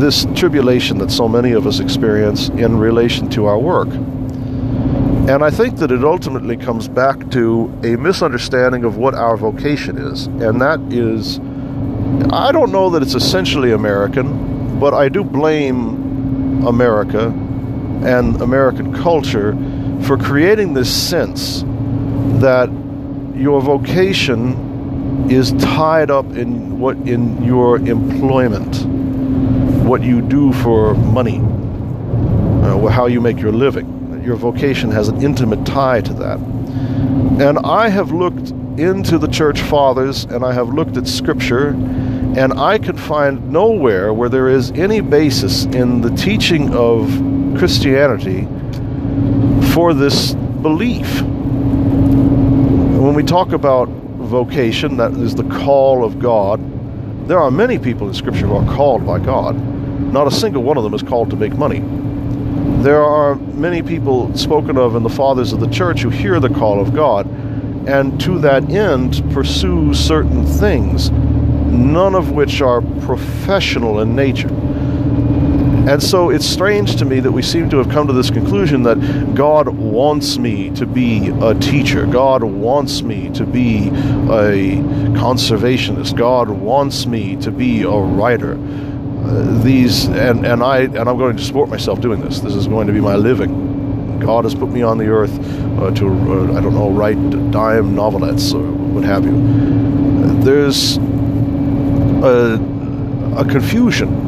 this 0.01 0.25
tribulation 0.35 0.97
that 0.97 1.09
so 1.09 1.29
many 1.29 1.53
of 1.53 1.65
us 1.65 1.79
experience 1.79 2.49
in 2.49 2.77
relation 2.77 3.29
to 3.29 3.45
our 3.45 3.57
work. 3.57 3.87
And 3.87 5.43
I 5.43 5.49
think 5.49 5.77
that 5.77 5.93
it 5.93 6.03
ultimately 6.03 6.57
comes 6.57 6.89
back 6.89 7.31
to 7.31 7.73
a 7.85 7.95
misunderstanding 7.95 8.83
of 8.83 8.97
what 8.97 9.15
our 9.15 9.37
vocation 9.37 9.97
is. 9.97 10.25
And 10.27 10.59
that 10.59 10.81
is, 10.91 11.39
I 12.33 12.51
don't 12.51 12.73
know 12.73 12.89
that 12.89 13.01
it's 13.01 13.15
essentially 13.15 13.71
American, 13.71 14.77
but 14.77 14.93
I 14.93 15.07
do 15.07 15.23
blame 15.23 16.65
America 16.67 17.27
and 18.03 18.41
American 18.41 18.93
culture 18.93 19.53
for 20.01 20.17
creating 20.17 20.73
this 20.73 20.93
sense 20.93 21.63
that 22.41 22.69
your 23.35 23.61
vocation 23.61 24.66
is 25.29 25.51
tied 25.53 26.09
up 26.09 26.25
in 26.35 26.79
what 26.79 26.95
in 26.97 27.43
your 27.43 27.77
employment 27.77 28.85
what 29.87 30.03
you 30.03 30.21
do 30.21 30.51
for 30.51 30.93
money, 30.95 31.37
uh, 31.37 32.87
how 32.87 33.05
you 33.05 33.21
make 33.21 33.39
your 33.39 33.53
living. 33.53 34.21
Your 34.23 34.35
vocation 34.35 34.91
has 34.91 35.07
an 35.07 35.23
intimate 35.23 35.65
tie 35.65 36.01
to 36.01 36.13
that. 36.15 36.39
And 37.39 37.57
I 37.59 37.87
have 37.87 38.11
looked 38.11 38.49
into 38.77 39.17
the 39.17 39.27
church 39.27 39.61
fathers 39.61 40.25
and 40.25 40.43
I 40.43 40.51
have 40.51 40.69
looked 40.69 40.97
at 40.97 41.07
scripture 41.07 41.69
and 41.69 42.53
I 42.53 42.77
can 42.77 42.97
find 42.97 43.49
nowhere 43.49 44.13
where 44.13 44.27
there 44.27 44.49
is 44.49 44.71
any 44.71 44.99
basis 44.99 45.63
in 45.65 46.01
the 46.01 46.09
teaching 46.11 46.75
of 46.75 47.07
Christianity 47.57 48.45
for 49.73 49.93
this 49.93 50.33
belief. 50.33 51.21
When 51.21 53.13
we 53.13 53.23
talk 53.23 53.53
about 53.53 53.87
vocation, 54.27 54.97
that 54.97 55.11
is 55.13 55.35
the 55.35 55.43
call 55.43 56.03
of 56.03 56.19
God, 56.19 56.59
there 57.27 57.39
are 57.39 57.51
many 57.51 57.77
people 57.77 58.07
in 58.07 58.13
Scripture 58.13 58.47
who 58.47 58.55
are 58.55 58.75
called 58.75 59.05
by 59.05 59.19
God. 59.19 59.55
Not 60.13 60.27
a 60.27 60.31
single 60.31 60.63
one 60.63 60.77
of 60.77 60.83
them 60.83 60.93
is 60.93 61.03
called 61.03 61.29
to 61.31 61.35
make 61.35 61.53
money. 61.53 61.81
There 62.83 63.03
are 63.03 63.35
many 63.35 63.81
people 63.81 64.33
spoken 64.37 64.77
of 64.77 64.95
in 64.95 65.03
the 65.03 65.09
fathers 65.09 65.51
of 65.51 65.59
the 65.59 65.67
church 65.67 66.01
who 66.01 66.09
hear 66.09 66.39
the 66.39 66.49
call 66.49 66.79
of 66.79 66.93
God 66.93 67.27
and 67.87 68.19
to 68.21 68.39
that 68.39 68.69
end 68.69 69.23
pursue 69.33 69.93
certain 69.93 70.45
things, 70.45 71.09
none 71.09 72.15
of 72.15 72.31
which 72.31 72.61
are 72.61 72.81
professional 72.81 74.01
in 74.01 74.15
nature. 74.15 74.49
And 75.87 76.03
so 76.03 76.31
it's 76.31 76.45
strange 76.45 76.97
to 76.97 77.05
me 77.05 77.21
that 77.21 77.31
we 77.31 77.41
seem 77.41 77.69
to 77.69 77.77
have 77.77 77.87
come 77.87 78.07
to 78.07 78.13
this 78.13 78.29
conclusion 78.29 78.83
that 78.83 78.97
God 79.33 79.69
wants 79.69 80.37
me 80.37 80.69
to 80.71 80.85
be 80.85 81.29
a 81.41 81.55
teacher. 81.55 82.05
God 82.05 82.43
wants 82.43 83.01
me 83.01 83.29
to 83.29 83.45
be 83.45 83.87
a 83.87 84.81
conservationist. 85.15 86.17
God 86.17 86.49
wants 86.49 87.05
me 87.05 87.37
to 87.37 87.51
be 87.51 87.83
a 87.83 87.89
writer. 87.89 88.55
Uh, 88.57 89.63
these 89.63 90.07
and, 90.07 90.45
and 90.45 90.61
I 90.61 90.79
and 90.79 91.07
I'm 91.07 91.17
going 91.17 91.37
to 91.37 91.43
support 91.43 91.69
myself 91.69 92.01
doing 92.01 92.19
this. 92.19 92.41
This 92.41 92.53
is 92.53 92.67
going 92.67 92.87
to 92.87 92.93
be 92.93 92.99
my 92.99 93.15
living. 93.15 94.19
God 94.19 94.43
has 94.43 94.53
put 94.53 94.67
me 94.67 94.81
on 94.81 94.97
the 94.97 95.07
earth 95.07 95.39
uh, 95.79 95.91
to 95.91 96.07
uh, 96.09 96.57
I 96.57 96.59
don't 96.59 96.73
know 96.73 96.91
write 96.91 97.15
dime 97.51 97.95
novelettes 97.95 98.53
or 98.53 98.61
what 98.61 99.05
have 99.05 99.23
you. 99.23 100.41
There's 100.43 100.97
a, 100.97 102.59
a 103.37 103.45
confusion 103.45 104.26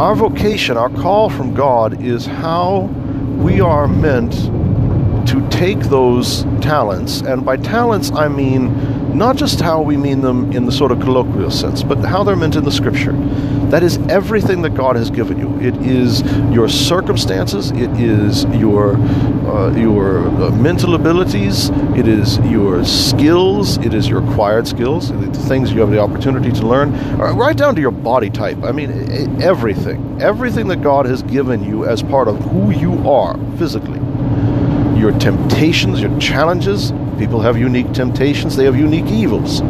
our 0.00 0.14
vocation, 0.14 0.78
our 0.78 0.88
call 0.88 1.28
from 1.28 1.52
God 1.52 2.02
is 2.02 2.24
how 2.24 2.84
we 3.36 3.60
are 3.60 3.86
meant 3.86 4.32
to 5.28 5.46
take 5.50 5.78
those 5.78 6.44
talents, 6.62 7.20
and 7.20 7.44
by 7.44 7.58
talents 7.58 8.10
I 8.10 8.28
mean 8.28 9.14
not 9.14 9.36
just 9.36 9.60
how 9.60 9.82
we 9.82 9.98
mean 9.98 10.22
them 10.22 10.52
in 10.52 10.64
the 10.64 10.72
sort 10.72 10.90
of 10.90 11.00
colloquial 11.00 11.50
sense, 11.50 11.82
but 11.82 11.98
how 11.98 12.24
they're 12.24 12.34
meant 12.34 12.56
in 12.56 12.64
the 12.64 12.72
scripture. 12.72 13.12
That 13.70 13.82
is 13.82 13.98
everything 14.08 14.62
that 14.62 14.74
God 14.74 14.96
has 14.96 15.10
given 15.10 15.38
you. 15.38 15.60
It 15.60 15.76
is 15.86 16.22
your 16.52 16.68
circumstances, 16.68 17.70
it 17.70 17.90
is 18.00 18.44
your 18.46 18.96
uh, 18.96 19.74
your 19.76 20.26
uh, 20.26 20.50
mental 20.50 20.94
abilities, 20.94 21.70
it 21.96 22.06
is 22.08 22.38
your 22.38 22.84
skills, 22.84 23.78
it 23.78 23.94
is 23.94 24.08
your 24.08 24.22
acquired 24.24 24.66
skills, 24.66 25.10
the 25.10 25.32
things 25.32 25.72
you 25.72 25.80
have 25.80 25.90
the 25.90 26.00
opportunity 26.00 26.50
to 26.52 26.66
learn, 26.66 26.92
right 27.18 27.56
down 27.56 27.74
to 27.74 27.80
your 27.80 27.90
body 27.90 28.30
type. 28.30 28.62
I 28.62 28.72
mean, 28.72 28.90
everything, 29.40 30.20
everything 30.20 30.68
that 30.68 30.82
God 30.82 31.06
has 31.06 31.22
given 31.22 31.64
you 31.64 31.86
as 31.86 32.02
part 32.02 32.28
of 32.28 32.38
who 32.38 32.70
you 32.70 33.08
are 33.08 33.38
physically 33.56 34.00
your 35.00 35.18
temptations, 35.18 36.00
your 36.00 36.16
challenges. 36.20 36.92
People 37.18 37.40
have 37.40 37.56
unique 37.56 37.90
temptations, 37.92 38.56
they 38.56 38.64
have 38.64 38.76
unique 38.76 39.06
evils. 39.06 39.62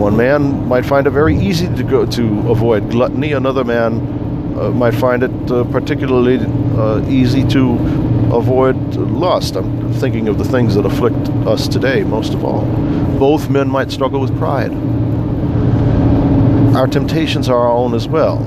One 0.00 0.16
man 0.16 0.66
might 0.66 0.86
find 0.86 1.06
it 1.06 1.10
very 1.10 1.36
easy 1.36 1.66
to 1.76 1.82
go 1.82 2.06
to 2.06 2.50
avoid 2.50 2.90
gluttony. 2.90 3.32
Another 3.32 3.64
man 3.64 4.56
uh, 4.58 4.70
might 4.70 4.94
find 4.94 5.22
it 5.22 5.50
uh, 5.50 5.64
particularly 5.64 6.38
uh, 6.38 7.06
easy 7.06 7.46
to 7.48 7.72
avoid 8.32 8.76
lust. 8.96 9.56
I'm 9.56 9.92
thinking 9.92 10.28
of 10.28 10.38
the 10.38 10.44
things 10.44 10.74
that 10.76 10.86
afflict 10.86 11.28
us 11.46 11.68
today 11.68 12.02
most 12.02 12.32
of 12.32 12.46
all. 12.46 12.64
Both 13.18 13.50
men 13.50 13.68
might 13.68 13.90
struggle 13.90 14.22
with 14.22 14.34
pride. 14.38 14.72
Our 16.74 16.86
temptations 16.86 17.50
are 17.50 17.58
our 17.58 17.70
own 17.70 17.92
as 17.92 18.08
well 18.08 18.38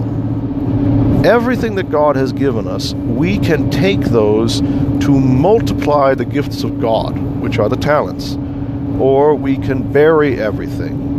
everything 1.24 1.76
that 1.76 1.90
God 1.90 2.18
has 2.18 2.34
given 2.34 2.68
us, 2.68 2.94
we 2.96 3.40
can 3.40 3.70
take 3.70 4.02
those 4.02 4.60
to 4.60 5.18
multiply 5.18 6.14
the 6.16 6.26
gifts 6.26 6.66
of 6.66 6.82
God, 6.82 7.18
which 7.40 7.60
are 7.60 7.70
the 7.70 7.78
talents, 7.78 8.38
or 9.00 9.34
we 9.34 9.56
can 9.56 9.90
bury 9.90 10.38
everything 10.38 11.13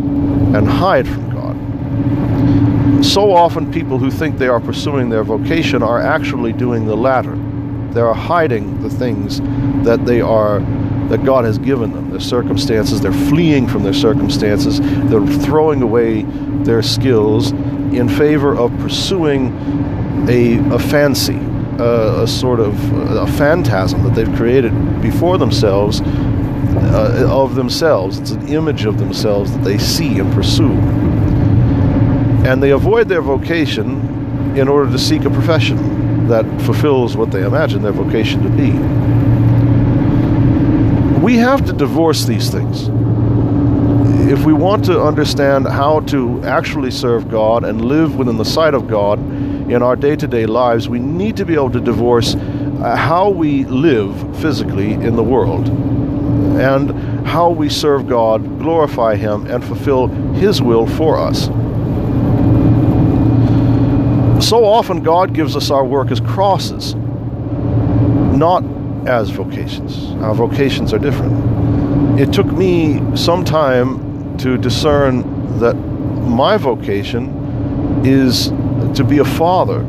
and 0.54 0.68
hide 0.68 1.06
from 1.08 1.30
God. 1.30 3.04
So 3.04 3.32
often, 3.32 3.72
people 3.72 3.98
who 3.98 4.10
think 4.10 4.38
they 4.38 4.48
are 4.48 4.60
pursuing 4.60 5.08
their 5.08 5.24
vocation 5.24 5.82
are 5.82 6.00
actually 6.00 6.52
doing 6.52 6.86
the 6.86 6.96
latter. 6.96 7.36
They 7.92 8.00
are 8.00 8.14
hiding 8.14 8.82
the 8.82 8.90
things 8.90 9.40
that 9.84 10.06
they 10.06 10.20
are 10.20 10.60
that 11.08 11.22
God 11.24 11.44
has 11.44 11.58
given 11.58 11.92
them, 11.92 12.10
their 12.10 12.20
circumstances. 12.20 13.00
They're 13.00 13.12
fleeing 13.12 13.68
from 13.68 13.82
their 13.82 13.92
circumstances. 13.92 14.80
They're 14.80 15.26
throwing 15.26 15.82
away 15.82 16.22
their 16.64 16.82
skills 16.82 17.52
in 17.52 18.08
favor 18.08 18.56
of 18.56 18.76
pursuing 18.78 19.52
a, 20.28 20.58
a 20.74 20.78
fancy, 20.78 21.38
uh, 21.78 22.22
a 22.22 22.26
sort 22.26 22.60
of 22.60 22.74
a 23.10 23.26
phantasm 23.26 24.02
that 24.04 24.14
they've 24.14 24.34
created 24.36 24.72
before 25.02 25.36
themselves 25.36 26.00
uh, 26.76 27.26
of 27.28 27.54
themselves. 27.54 28.18
It's 28.18 28.30
an 28.32 28.48
image 28.48 28.84
of 28.84 28.98
themselves 28.98 29.52
that 29.52 29.64
they 29.64 29.78
see 29.78 30.18
and 30.18 30.32
pursue. 30.32 30.72
And 32.46 32.62
they 32.62 32.70
avoid 32.70 33.08
their 33.08 33.22
vocation 33.22 34.56
in 34.56 34.68
order 34.68 34.90
to 34.90 34.98
seek 34.98 35.24
a 35.24 35.30
profession 35.30 36.28
that 36.28 36.44
fulfills 36.62 37.16
what 37.16 37.30
they 37.30 37.42
imagine 37.44 37.82
their 37.82 37.92
vocation 37.92 38.42
to 38.42 38.48
be. 38.50 38.72
We 41.20 41.36
have 41.36 41.64
to 41.66 41.72
divorce 41.72 42.24
these 42.24 42.50
things 42.50 42.88
if 44.34 44.44
we 44.44 44.54
want 44.54 44.84
to 44.86 45.02
understand 45.02 45.66
how 45.66 46.00
to 46.00 46.42
actually 46.44 46.90
serve 46.90 47.28
God 47.28 47.62
and 47.62 47.84
live 47.84 48.16
within 48.16 48.38
the 48.38 48.44
sight 48.44 48.72
of 48.72 48.88
God 48.88 49.18
in 49.70 49.82
our 49.82 49.96
day 49.96 50.16
to 50.16 50.26
day 50.26 50.46
lives, 50.46 50.88
we 50.88 50.98
need 50.98 51.36
to 51.36 51.44
be 51.44 51.54
able 51.54 51.70
to 51.70 51.80
divorce 51.80 52.34
uh, 52.34 52.96
how 52.96 53.28
we 53.28 53.64
live 53.64 54.40
physically 54.40 54.92
in 54.92 55.14
the 55.14 55.22
world 55.22 55.68
and 56.56 57.26
how 57.26 57.50
we 57.50 57.68
serve 57.68 58.08
God, 58.08 58.42
glorify 58.58 59.16
Him, 59.16 59.46
and 59.46 59.64
fulfill 59.64 60.08
His 60.34 60.62
will 60.62 60.86
for 60.86 61.18
us. 61.18 61.46
So 64.46 64.64
often, 64.64 65.02
God 65.02 65.32
gives 65.32 65.56
us 65.56 65.70
our 65.70 65.84
work 65.84 66.10
as 66.10 66.20
crosses, 66.20 66.94
not 66.94 68.62
as 69.06 69.30
vocations. 69.30 70.10
Our 70.22 70.34
vocations 70.34 70.92
are 70.92 70.98
different. 70.98 72.20
It 72.20 72.32
took 72.32 72.46
me 72.46 73.00
some 73.16 73.44
time 73.44 74.36
to 74.38 74.58
discern 74.58 75.58
that 75.60 75.74
my 75.74 76.56
vocation 76.56 78.04
is 78.04 78.48
to 78.96 79.04
be 79.04 79.18
a 79.18 79.24
father. 79.24 79.86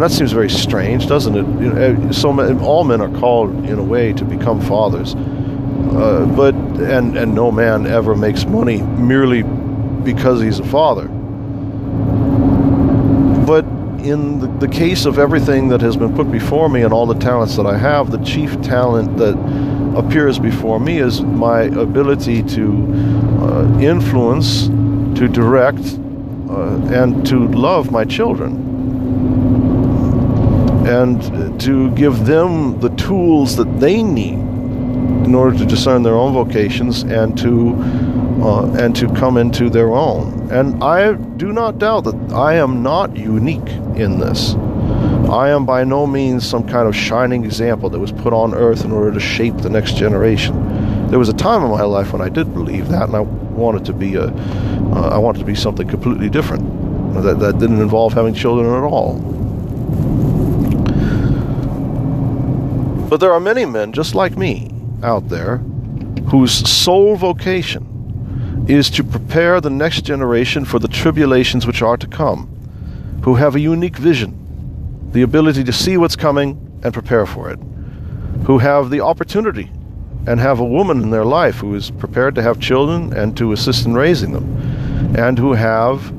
And 0.00 0.10
that 0.10 0.16
seems 0.16 0.32
very 0.32 0.48
strange, 0.48 1.08
doesn't 1.08 1.36
it? 1.36 1.46
You 1.62 1.74
know, 1.74 2.08
eh, 2.08 2.10
so 2.10 2.30
all 2.60 2.84
men 2.84 3.02
are 3.02 3.20
called 3.20 3.50
in 3.66 3.78
a 3.78 3.82
way 3.82 4.14
to 4.14 4.24
become 4.24 4.58
fathers, 4.58 5.14
uh, 5.14 6.24
but 6.34 6.54
and 6.54 7.18
and 7.18 7.34
no 7.34 7.52
man 7.52 7.86
ever 7.86 8.16
makes 8.16 8.46
money 8.46 8.80
merely 8.80 9.42
because 9.42 10.40
he's 10.40 10.58
a 10.58 10.64
father. 10.64 11.06
But 13.44 13.66
in 14.02 14.38
the, 14.38 14.46
the 14.66 14.68
case 14.68 15.04
of 15.04 15.18
everything 15.18 15.68
that 15.68 15.82
has 15.82 15.98
been 15.98 16.16
put 16.16 16.32
before 16.32 16.70
me 16.70 16.80
and 16.80 16.94
all 16.94 17.04
the 17.04 17.20
talents 17.20 17.56
that 17.56 17.66
I 17.66 17.76
have, 17.76 18.10
the 18.10 18.24
chief 18.24 18.58
talent 18.62 19.18
that 19.18 19.36
appears 19.98 20.38
before 20.38 20.80
me 20.80 21.00
is 21.00 21.20
my 21.20 21.64
ability 21.64 22.42
to 22.44 22.86
uh, 23.42 23.78
influence, 23.78 24.68
to 25.18 25.28
direct, 25.28 25.98
uh, 26.48 26.80
and 26.90 27.26
to 27.26 27.48
love 27.48 27.90
my 27.90 28.06
children. 28.06 28.70
And 30.86 31.60
to 31.60 31.90
give 31.92 32.26
them 32.26 32.80
the 32.80 32.90
tools 32.90 33.56
that 33.56 33.80
they 33.80 34.02
need 34.02 34.38
in 35.24 35.34
order 35.34 35.56
to 35.58 35.66
discern 35.66 36.02
their 36.02 36.14
own 36.14 36.32
vocations 36.32 37.02
and 37.02 37.36
to 37.38 37.76
uh, 38.42 38.72
and 38.78 38.96
to 38.96 39.06
come 39.14 39.36
into 39.36 39.68
their 39.68 39.92
own. 39.92 40.50
And 40.50 40.82
I 40.82 41.12
do 41.12 41.52
not 41.52 41.78
doubt 41.78 42.04
that 42.04 42.32
I 42.32 42.54
am 42.54 42.82
not 42.82 43.16
unique 43.16 43.68
in 43.96 44.18
this. 44.18 44.54
I 45.30 45.50
am 45.50 45.64
by 45.64 45.84
no 45.84 46.06
means 46.06 46.48
some 46.48 46.66
kind 46.66 46.88
of 46.88 46.96
shining 46.96 47.44
example 47.44 47.88
that 47.90 47.98
was 47.98 48.10
put 48.10 48.32
on 48.32 48.54
earth 48.54 48.84
in 48.84 48.90
order 48.90 49.12
to 49.12 49.20
shape 49.20 49.58
the 49.58 49.70
next 49.70 49.96
generation. 49.96 51.08
There 51.08 51.18
was 51.18 51.28
a 51.28 51.34
time 51.34 51.62
in 51.62 51.70
my 51.70 51.82
life 51.82 52.12
when 52.12 52.22
I 52.22 52.28
did 52.28 52.52
believe 52.52 52.88
that, 52.88 53.04
and 53.04 53.14
I 53.14 53.20
wanted 53.20 53.84
to 53.84 53.92
be 53.92 54.16
a, 54.16 54.24
uh, 54.24 55.10
I 55.12 55.18
wanted 55.18 55.38
to 55.40 55.44
be 55.44 55.54
something 55.54 55.86
completely 55.86 56.30
different 56.30 56.64
that 57.22 57.38
that 57.40 57.58
didn't 57.58 57.80
involve 57.80 58.12
having 58.12 58.34
children 58.34 58.72
at 58.72 58.82
all. 58.82 59.18
But 63.10 63.18
there 63.18 63.32
are 63.32 63.40
many 63.40 63.66
men 63.66 63.92
just 63.92 64.14
like 64.14 64.38
me 64.38 64.70
out 65.02 65.28
there 65.28 65.56
whose 66.28 66.52
sole 66.70 67.16
vocation 67.16 68.64
is 68.68 68.88
to 68.90 69.02
prepare 69.02 69.60
the 69.60 69.68
next 69.68 70.02
generation 70.02 70.64
for 70.64 70.78
the 70.78 70.86
tribulations 70.86 71.66
which 71.66 71.82
are 71.82 71.96
to 71.96 72.06
come, 72.06 72.46
who 73.24 73.34
have 73.34 73.56
a 73.56 73.60
unique 73.60 73.96
vision, 73.96 75.10
the 75.10 75.22
ability 75.22 75.64
to 75.64 75.72
see 75.72 75.96
what's 75.96 76.14
coming 76.14 76.80
and 76.84 76.94
prepare 76.94 77.26
for 77.26 77.50
it, 77.50 77.58
who 78.44 78.58
have 78.58 78.90
the 78.90 79.00
opportunity 79.00 79.72
and 80.28 80.38
have 80.38 80.60
a 80.60 80.64
woman 80.64 81.02
in 81.02 81.10
their 81.10 81.24
life 81.24 81.56
who 81.56 81.74
is 81.74 81.90
prepared 81.90 82.36
to 82.36 82.42
have 82.42 82.60
children 82.60 83.12
and 83.12 83.36
to 83.36 83.50
assist 83.50 83.86
in 83.86 83.94
raising 83.94 84.30
them, 84.30 85.16
and 85.18 85.36
who 85.36 85.52
have 85.54 86.14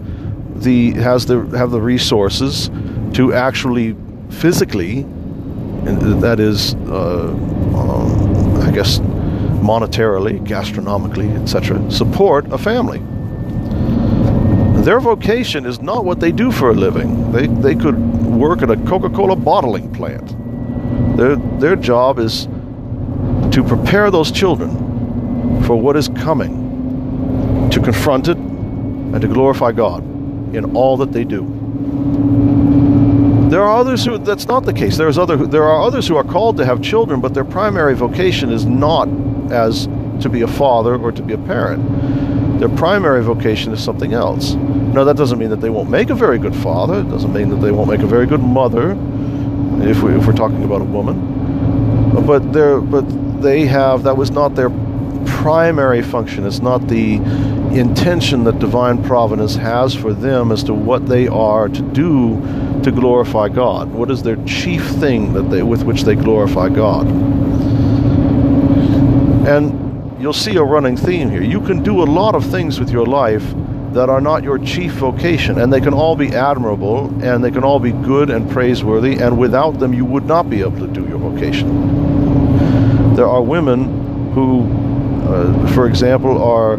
the 0.62 0.91
has 0.95 1.25
the 1.25 1.39
have 1.58 1.71
the 1.71 1.80
resources 1.80 2.69
to 3.13 3.34
actually 3.34 3.95
physically, 4.30 5.06
and 5.88 6.22
that 6.22 6.39
is, 6.39 6.76
uh, 6.76 7.30
um, 7.30 8.62
I 8.62 8.72
guess, 8.72 9.00
monetarily, 9.62 10.46
gastronomically, 10.46 11.30
etc., 11.41 11.89
support 11.91 12.52
a 12.52 12.58
family. 12.58 13.00
Their 14.84 15.00
vocation 15.00 15.65
is 15.65 15.82
not 15.82 16.06
what 16.06 16.20
they 16.20 16.32
do 16.32 16.52
for 16.52 16.72
a 16.72 16.74
living. 16.74 17.32
They, 17.32 17.48
they 17.48 17.76
could 17.76 18.00
work 18.26 18.63
at 18.63 18.72
a 18.72 18.78
Coca 18.78 19.10
Cola 19.10 19.36
bottling 19.36 19.94
plant. 19.94 20.36
Their, 21.17 21.36
their 21.36 21.76
job 21.76 22.17
is 22.17 22.48
to 23.52 23.63
prepare 23.63 24.10
those 24.10 24.32
children 24.32 25.63
for 25.63 25.76
what 25.76 25.96
is 25.96 26.08
coming, 26.10 27.70
to 27.70 27.80
confront 27.80 28.28
it, 28.28 28.38
and 28.38 29.22
to 29.22 29.28
glorify 29.28 29.72
God 29.72 30.04
in 30.56 30.76
all 30.76 30.98
that 30.98 31.12
they 31.12 31.26
do. 31.26 31.61
There 33.51 33.61
are 33.61 33.77
others 33.77 34.05
who 34.05 34.17
that's 34.17 34.47
not 34.47 34.63
the 34.63 34.71
case. 34.71 34.95
There's 34.95 35.17
other 35.17 35.35
there 35.35 35.65
are 35.65 35.81
others 35.81 36.07
who 36.07 36.15
are 36.15 36.23
called 36.23 36.55
to 36.55 36.65
have 36.65 36.81
children, 36.81 37.19
but 37.19 37.33
their 37.33 37.43
primary 37.43 37.93
vocation 37.95 38.49
is 38.49 38.65
not 38.65 39.09
as 39.51 39.87
to 40.21 40.29
be 40.29 40.39
a 40.41 40.47
father 40.47 40.95
or 40.95 41.11
to 41.11 41.21
be 41.21 41.33
a 41.33 41.37
parent. 41.37 42.59
Their 42.61 42.69
primary 42.69 43.21
vocation 43.21 43.73
is 43.73 43.83
something 43.83 44.13
else. 44.13 44.53
Now 44.53 45.03
that 45.03 45.17
doesn't 45.17 45.37
mean 45.37 45.49
that 45.49 45.59
they 45.59 45.69
won't 45.69 45.89
make 45.89 46.09
a 46.09 46.15
very 46.15 46.37
good 46.37 46.55
father. 46.55 47.01
It 47.01 47.09
doesn't 47.09 47.33
mean 47.33 47.49
that 47.49 47.57
they 47.57 47.71
won't 47.71 47.89
make 47.89 47.99
a 47.99 48.07
very 48.07 48.25
good 48.25 48.39
mother, 48.39 48.91
if, 49.81 50.01
we, 50.01 50.15
if 50.15 50.25
we're 50.25 50.31
talking 50.31 50.63
about 50.63 50.79
a 50.79 50.85
woman. 50.85 51.19
But 52.25 52.53
they 52.53 52.79
but 52.79 53.41
they 53.41 53.65
have 53.65 54.03
that 54.03 54.15
was 54.15 54.31
not 54.31 54.55
their 54.55 54.69
primary 55.25 56.01
function. 56.01 56.45
It's 56.45 56.62
not 56.62 56.88
the 56.88 57.15
intention 57.77 58.43
that 58.43 58.60
divine 58.60 59.03
providence 59.03 59.55
has 59.55 59.95
for 59.95 60.13
them 60.13 60.51
as 60.51 60.63
to 60.65 60.73
what 60.73 61.07
they 61.07 61.27
are 61.27 61.69
to 61.69 61.81
do 61.81 62.39
to 62.84 62.91
glorify 62.91 63.49
God. 63.49 63.91
What 63.91 64.12
is 64.12 64.23
their 64.23 64.38
chief 64.45 64.84
thing 64.84 65.34
that 65.34 65.49
they 65.49 65.63
with 65.63 65.84
which 65.84 66.03
they 66.03 66.15
glorify 66.15 66.69
God? 66.69 67.07
And 69.47 70.21
you'll 70.21 70.34
see 70.34 70.55
a 70.57 70.63
running 70.63 70.97
theme 70.97 71.29
here. 71.29 71.43
You 71.43 71.62
can 71.62 71.81
do 71.81 72.01
a 72.01 72.05
lot 72.05 72.36
of 72.36 72.45
things 72.45 72.79
with 72.79 72.91
your 72.91 73.05
life 73.05 73.43
that 73.93 74.10
are 74.10 74.21
not 74.21 74.43
your 74.43 74.57
chief 74.57 74.93
vocation, 74.93 75.60
and 75.60 75.71
they 75.73 75.81
can 75.81 75.93
all 75.93 76.15
be 76.15 76.29
admirable, 76.29 77.07
and 77.23 77.43
they 77.43 77.51
can 77.51 77.63
all 77.63 77.79
be 77.79 77.91
good 77.91 78.29
and 78.29 78.49
praiseworthy, 78.49 79.15
and 79.17 79.38
without 79.38 79.79
them 79.79 79.93
you 79.93 80.05
would 80.05 80.25
not 80.25 80.49
be 80.49 80.62
able 80.62 80.79
to 80.79 80.88
do 80.88 81.05
your 81.07 81.17
vocation. 81.17 83.15
There 83.15 83.27
are 83.27 83.41
women 83.41 84.31
who 84.31 84.63
for 85.74 85.88
example, 85.88 86.41
are 86.41 86.78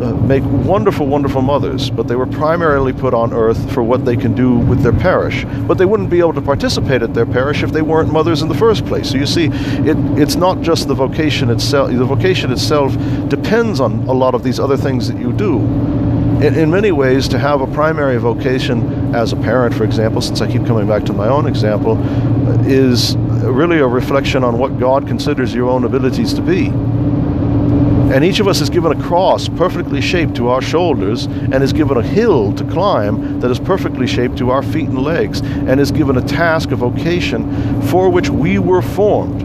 uh, 0.00 0.14
make 0.14 0.44
wonderful, 0.44 1.06
wonderful 1.06 1.42
mothers, 1.42 1.90
but 1.90 2.06
they 2.06 2.14
were 2.14 2.26
primarily 2.26 2.92
put 2.92 3.12
on 3.12 3.32
earth 3.32 3.72
for 3.72 3.82
what 3.82 4.04
they 4.04 4.16
can 4.16 4.32
do 4.32 4.56
with 4.56 4.80
their 4.80 4.92
parish. 4.92 5.44
But 5.66 5.76
they 5.76 5.86
wouldn't 5.86 6.08
be 6.08 6.20
able 6.20 6.34
to 6.34 6.40
participate 6.40 7.02
at 7.02 7.14
their 7.14 7.26
parish 7.26 7.64
if 7.64 7.72
they 7.72 7.82
weren't 7.82 8.12
mothers 8.12 8.40
in 8.40 8.48
the 8.48 8.54
first 8.54 8.86
place. 8.86 9.10
So 9.10 9.16
you 9.16 9.26
see, 9.26 9.46
it, 9.46 9.96
it's 10.16 10.36
not 10.36 10.60
just 10.60 10.86
the 10.86 10.94
vocation 10.94 11.50
itself. 11.50 11.90
The 11.90 12.04
vocation 12.04 12.52
itself 12.52 12.92
depends 13.28 13.80
on 13.80 14.06
a 14.06 14.12
lot 14.12 14.36
of 14.36 14.44
these 14.44 14.60
other 14.60 14.76
things 14.76 15.08
that 15.08 15.18
you 15.18 15.32
do. 15.32 15.58
In, 15.58 16.54
in 16.54 16.70
many 16.70 16.92
ways, 16.92 17.26
to 17.28 17.38
have 17.40 17.60
a 17.60 17.66
primary 17.66 18.18
vocation 18.18 19.12
as 19.16 19.32
a 19.32 19.36
parent, 19.36 19.74
for 19.74 19.82
example, 19.82 20.20
since 20.20 20.40
I 20.40 20.46
keep 20.46 20.64
coming 20.64 20.86
back 20.86 21.02
to 21.06 21.12
my 21.12 21.26
own 21.26 21.48
example, 21.48 21.98
is 22.68 23.16
really 23.16 23.78
a 23.78 23.86
reflection 23.88 24.44
on 24.44 24.58
what 24.58 24.78
God 24.78 25.08
considers 25.08 25.52
your 25.52 25.68
own 25.68 25.82
abilities 25.82 26.32
to 26.34 26.40
be. 26.40 26.70
And 28.10 28.24
each 28.24 28.40
of 28.40 28.48
us 28.48 28.62
is 28.62 28.70
given 28.70 28.90
a 28.90 29.02
cross 29.02 29.48
perfectly 29.50 30.00
shaped 30.00 30.34
to 30.36 30.48
our 30.48 30.62
shoulders 30.62 31.26
and 31.26 31.62
is 31.62 31.74
given 31.74 31.98
a 31.98 32.02
hill 32.02 32.54
to 32.54 32.64
climb 32.64 33.38
that 33.40 33.50
is 33.50 33.60
perfectly 33.60 34.06
shaped 34.06 34.38
to 34.38 34.50
our 34.50 34.62
feet 34.62 34.88
and 34.88 35.02
legs 35.02 35.40
and 35.40 35.78
is 35.78 35.90
given 35.90 36.16
a 36.16 36.22
task, 36.22 36.70
a 36.70 36.76
vocation 36.76 37.82
for 37.82 38.08
which 38.08 38.30
we 38.30 38.58
were 38.58 38.80
formed. 38.80 39.42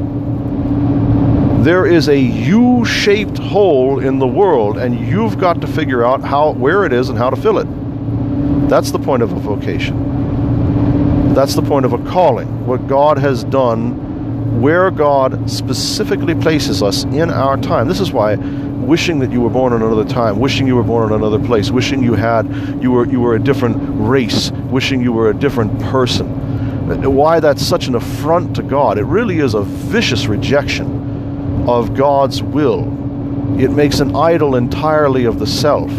There 1.66 1.86
is 1.86 2.08
a 2.08 2.18
U-shaped 2.18 3.38
hole 3.38 4.00
in 4.00 4.20
the 4.20 4.28
world 4.28 4.78
and 4.78 4.98
you've 4.98 5.38
got 5.38 5.60
to 5.60 5.68
figure 5.68 6.06
out 6.06 6.22
how 6.22 6.52
where 6.52 6.86
it 6.86 6.94
is 6.94 7.10
and 7.10 7.18
how 7.18 7.30
to 7.30 7.36
fill 7.36 7.58
it. 7.58 7.68
That's 8.70 8.92
the 8.92 9.00
point 9.00 9.24
of 9.24 9.34
a 9.34 9.40
vocation. 9.40 11.34
That's 11.34 11.54
the 11.54 11.62
point 11.62 11.86
of 11.86 11.92
a 11.92 11.98
calling. 11.98 12.66
What 12.66 12.88
God 12.88 13.18
has 13.18 13.44
done 13.44 14.13
where 14.60 14.92
God 14.92 15.50
specifically 15.50 16.36
places 16.36 16.82
us 16.84 17.04
in 17.06 17.30
our 17.30 17.58
time. 17.58 17.88
This 17.88 18.00
is 18.00 18.12
why 18.12 18.36
wishing 18.36 19.20
that 19.20 19.32
you 19.32 19.42
were 19.42 19.50
born 19.50 19.74
in 19.74 19.82
another 19.82 20.06
time, 20.06 20.40
wishing 20.40 20.68
you 20.68 20.76
were 20.76 20.84
born 20.84 21.10
in 21.10 21.16
another 21.16 21.40
place, 21.40 21.72
wishing 21.72 22.04
you 22.04 22.14
had 22.14 22.46
you 22.82 22.92
were 22.92 23.08
you 23.08 23.20
were 23.20 23.36
a 23.36 23.40
different 23.40 23.78
race, 23.80 24.52
wishing 24.70 25.02
you 25.02 25.14
were 25.14 25.30
a 25.30 25.34
different 25.34 25.80
person. 25.82 26.28
Why 27.02 27.40
that's 27.40 27.66
such 27.66 27.88
an 27.88 27.96
affront 27.96 28.56
to 28.58 28.64
God. 28.64 28.98
It 28.98 29.06
really 29.06 29.40
is 29.40 29.54
a 29.54 29.64
vicious 29.64 30.28
rejection 30.28 31.68
of 31.68 31.96
God's 31.96 32.44
will. 32.44 32.82
It 33.60 33.72
makes 33.72 34.00
an 34.00 34.16
idol 34.16 34.56
entirely 34.56 35.26
of 35.26 35.40
the 35.40 35.48
self. 35.48 35.92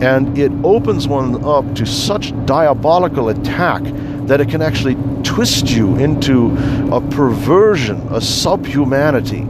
And 0.00 0.38
it 0.38 0.52
opens 0.64 1.08
one 1.08 1.44
up 1.44 1.74
to 1.76 1.86
such 1.86 2.32
diabolical 2.46 3.28
attack 3.28 3.82
that 4.28 4.40
it 4.40 4.48
can 4.48 4.62
actually 4.62 4.94
twist 5.22 5.70
you 5.70 5.96
into 5.96 6.54
a 6.92 7.00
perversion, 7.00 8.00
a 8.10 8.20
subhumanity. 8.20 9.46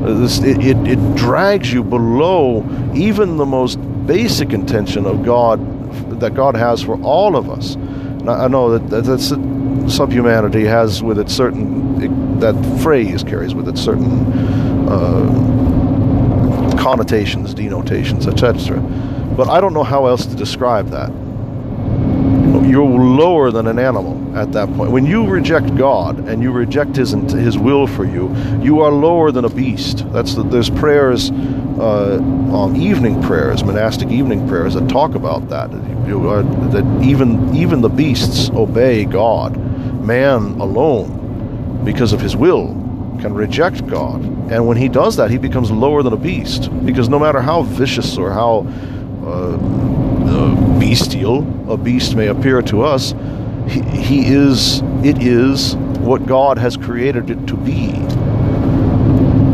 It, 0.00 0.64
it, 0.64 0.76
it 0.88 1.16
drags 1.16 1.72
you 1.72 1.82
below 1.82 2.64
even 2.94 3.36
the 3.36 3.46
most 3.46 3.76
basic 4.06 4.52
intention 4.52 5.06
of 5.06 5.24
God 5.24 6.20
that 6.20 6.34
God 6.34 6.56
has 6.56 6.82
for 6.82 7.00
all 7.02 7.36
of 7.36 7.48
us. 7.48 7.76
I 8.28 8.48
know 8.48 8.76
that, 8.76 8.90
that 8.90 9.04
that's 9.04 9.28
subhumanity 9.94 10.64
has 10.64 11.02
with 11.02 11.18
it 11.18 11.30
certain 11.30 12.02
it, 12.02 12.40
that 12.40 12.54
phrase 12.82 13.22
carries 13.24 13.54
with 13.54 13.68
it 13.68 13.78
certain 13.78 14.88
uh, 14.88 16.76
connotations, 16.78 17.54
denotations, 17.54 18.26
etc. 18.26 18.80
But 19.36 19.48
I 19.48 19.60
don't 19.60 19.74
know 19.74 19.84
how 19.84 20.06
else 20.06 20.26
to 20.26 20.34
describe 20.36 20.88
that 20.90 21.10
you're 22.68 22.84
lower 22.84 23.50
than 23.50 23.66
an 23.66 23.78
animal 23.78 24.36
at 24.36 24.52
that 24.52 24.72
point. 24.74 24.90
When 24.90 25.06
you 25.06 25.26
reject 25.26 25.74
God 25.76 26.28
and 26.28 26.42
you 26.42 26.50
reject 26.52 26.96
His 26.96 27.12
His 27.12 27.58
will 27.58 27.86
for 27.86 28.04
you, 28.04 28.34
you 28.62 28.80
are 28.80 28.90
lower 28.90 29.30
than 29.30 29.44
a 29.44 29.48
beast. 29.48 30.10
That's 30.12 30.34
the, 30.34 30.42
there's 30.42 30.70
prayers, 30.70 31.30
uh, 31.30 32.18
um, 32.52 32.76
evening 32.76 33.22
prayers, 33.22 33.64
monastic 33.64 34.10
evening 34.10 34.48
prayers 34.48 34.74
that 34.74 34.88
talk 34.88 35.14
about 35.14 35.48
that. 35.48 35.70
Are, 36.08 36.42
that 36.42 37.02
even 37.02 37.54
even 37.54 37.80
the 37.82 37.88
beasts 37.88 38.50
obey 38.50 39.04
God. 39.04 39.56
Man 40.02 40.58
alone, 40.58 41.82
because 41.84 42.14
of 42.14 42.20
his 42.20 42.34
will, 42.34 42.68
can 43.20 43.34
reject 43.34 43.86
God, 43.86 44.22
and 44.50 44.66
when 44.66 44.78
he 44.78 44.88
does 44.88 45.16
that, 45.16 45.30
he 45.30 45.36
becomes 45.36 45.70
lower 45.70 46.02
than 46.02 46.14
a 46.14 46.16
beast. 46.16 46.70
Because 46.86 47.10
no 47.10 47.18
matter 47.18 47.42
how 47.42 47.62
vicious 47.62 48.16
or 48.16 48.32
how 48.32 48.66
uh, 49.26 49.58
bestial 50.78 51.72
a 51.72 51.76
beast 51.76 52.14
may 52.14 52.28
appear 52.28 52.62
to 52.62 52.82
us, 52.82 53.14
he, 53.68 53.80
he 53.82 54.26
is, 54.26 54.80
it 55.04 55.22
is 55.22 55.76
what 55.76 56.26
God 56.26 56.58
has 56.58 56.76
created 56.76 57.30
it 57.30 57.46
to 57.46 57.56
be. 57.56 57.92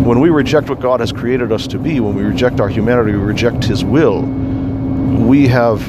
When 0.04 0.20
we 0.20 0.28
reject 0.28 0.68
what 0.68 0.80
God 0.80 1.00
has 1.00 1.12
created 1.12 1.50
us 1.50 1.66
to 1.68 1.78
be, 1.78 1.98
when 2.00 2.14
we 2.14 2.22
reject 2.22 2.60
our 2.60 2.68
humanity, 2.68 3.12
we 3.12 3.18
reject 3.18 3.64
His 3.64 3.84
will, 3.84 4.22
we 4.22 5.48
have 5.48 5.80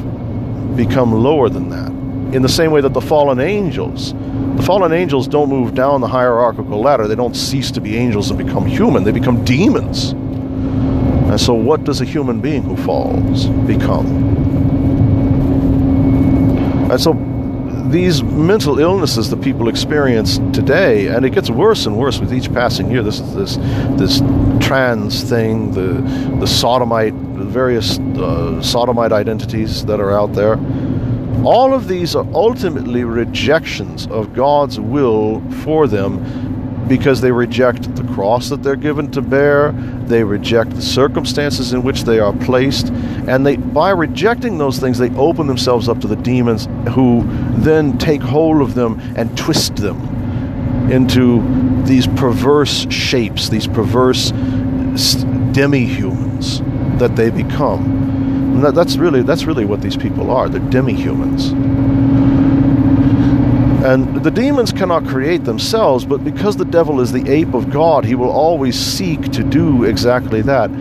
become 0.77 1.11
lower 1.11 1.49
than 1.49 1.69
that. 1.69 1.89
In 2.33 2.41
the 2.41 2.49
same 2.49 2.71
way 2.71 2.81
that 2.81 2.93
the 2.93 3.01
fallen 3.01 3.39
angels, 3.39 4.13
the 4.55 4.63
fallen 4.63 4.93
angels 4.93 5.27
don't 5.27 5.49
move 5.49 5.75
down 5.75 6.01
the 6.01 6.07
hierarchical 6.07 6.79
ladder. 6.79 7.07
They 7.07 7.15
don't 7.15 7.35
cease 7.35 7.71
to 7.71 7.81
be 7.81 7.97
angels 7.97 8.31
and 8.31 8.37
become 8.37 8.65
human. 8.65 9.03
They 9.03 9.11
become 9.11 9.43
demons. 9.43 10.11
And 10.11 11.39
so, 11.39 11.53
what 11.53 11.83
does 11.83 11.99
a 11.99 12.05
human 12.05 12.39
being 12.39 12.63
who 12.63 12.77
falls 12.77 13.47
become? 13.67 14.44
And 16.91 17.01
so 17.01 17.13
these 17.89 18.23
mental 18.23 18.79
illnesses 18.79 19.29
that 19.29 19.41
people 19.41 19.69
experience 19.69 20.37
today, 20.53 21.07
and 21.07 21.25
it 21.25 21.31
gets 21.31 21.49
worse 21.49 21.85
and 21.85 21.97
worse 21.97 22.19
with 22.19 22.33
each 22.33 22.51
passing 22.53 22.89
year. 22.89 23.03
This 23.03 23.19
is 23.19 23.35
this 23.35 23.57
this 23.97 24.19
trans 24.65 25.23
thing, 25.23 25.71
the 25.71 26.01
the 26.39 26.47
sodomite, 26.47 27.13
the 27.37 27.45
various 27.45 27.99
uh, 27.99 28.61
sodomite 28.61 29.11
identities 29.11 29.85
that 29.85 29.99
are 29.99 30.11
out 30.11 30.33
there. 30.33 30.59
All 31.43 31.73
of 31.73 31.87
these 31.87 32.15
are 32.15 32.25
ultimately 32.33 33.03
rejections 33.03 34.07
of 34.07 34.33
God's 34.33 34.79
will 34.79 35.41
for 35.63 35.87
them 35.87 36.54
because 36.87 37.21
they 37.21 37.31
reject 37.31 37.95
the 37.95 38.03
cross 38.13 38.49
that 38.49 38.61
they're 38.61 38.75
given 38.75 39.09
to 39.11 39.21
bear, 39.21 39.71
they 40.05 40.23
reject 40.23 40.71
the 40.71 40.81
circumstances 40.81 41.73
in 41.73 41.83
which 41.83 42.03
they 42.03 42.19
are 42.19 42.33
placed, 42.33 42.89
and 43.27 43.45
they 43.45 43.57
by 43.57 43.89
rejecting 43.89 44.57
those 44.57 44.79
things 44.79 44.97
they 44.97 45.09
open 45.15 45.47
themselves 45.47 45.89
up 45.89 45.99
to 45.99 46.07
the 46.07 46.15
demons 46.15 46.67
who 46.93 47.23
then 47.57 47.97
take 47.97 48.21
hold 48.21 48.61
of 48.61 48.75
them 48.75 48.99
and 49.15 49.35
twist 49.37 49.77
them 49.77 49.99
into 50.91 51.41
these 51.85 52.05
perverse 52.07 52.85
shapes, 52.91 53.49
these 53.49 53.67
perverse 53.67 54.31
demi-humans 55.51 56.59
that 56.99 57.15
they 57.15 57.29
become. 57.29 58.61
That, 58.61 58.75
that's 58.75 58.97
really 58.97 59.23
that's 59.23 59.45
really 59.45 59.65
what 59.65 59.81
these 59.81 59.97
people 59.97 60.31
are. 60.31 60.47
They're 60.47 60.61
demi-humans. 60.69 61.53
And 63.85 64.23
the 64.23 64.31
demons 64.31 64.71
cannot 64.71 65.05
create 65.05 65.43
themselves, 65.43 66.05
but 66.05 66.23
because 66.23 66.57
the 66.57 66.65
devil 66.65 67.01
is 67.01 67.11
the 67.11 67.29
ape 67.29 67.53
of 67.53 67.69
God, 67.69 68.03
he 68.03 68.15
will 68.15 68.31
always 68.31 68.75
seek 68.75 69.31
to 69.33 69.43
do 69.43 69.83
exactly 69.83 70.41
that. 70.41 70.71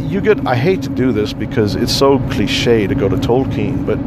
You 0.00 0.20
get, 0.20 0.44
I 0.44 0.56
hate 0.56 0.82
to 0.82 0.88
do 0.88 1.12
this 1.12 1.32
because 1.32 1.76
it's 1.76 1.96
so 1.96 2.18
cliche 2.30 2.88
to 2.88 2.96
go 2.96 3.08
to 3.08 3.14
Tolkien, 3.14 3.86
but 3.86 4.00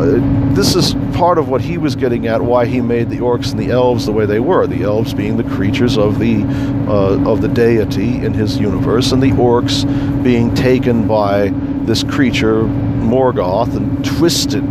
uh, 0.00 0.54
this 0.54 0.76
is 0.76 0.94
part 1.18 1.38
of 1.38 1.48
what 1.48 1.60
he 1.60 1.76
was 1.76 1.96
getting 1.96 2.28
at 2.28 2.40
why 2.40 2.66
he 2.66 2.80
made 2.80 3.10
the 3.10 3.16
orcs 3.16 3.50
and 3.50 3.58
the 3.58 3.72
elves 3.72 4.06
the 4.06 4.12
way 4.12 4.26
they 4.26 4.38
were. 4.38 4.68
The 4.68 4.84
elves 4.84 5.12
being 5.12 5.36
the 5.36 5.56
creatures 5.56 5.98
of 5.98 6.20
the, 6.20 6.44
uh, 6.86 7.28
of 7.28 7.42
the 7.42 7.48
deity 7.48 8.24
in 8.24 8.32
his 8.32 8.58
universe, 8.58 9.10
and 9.10 9.20
the 9.20 9.32
orcs 9.32 9.82
being 10.22 10.54
taken 10.54 11.08
by 11.08 11.48
this 11.84 12.04
creature, 12.04 12.62
Morgoth, 12.62 13.74
and 13.74 14.04
twisted 14.04 14.62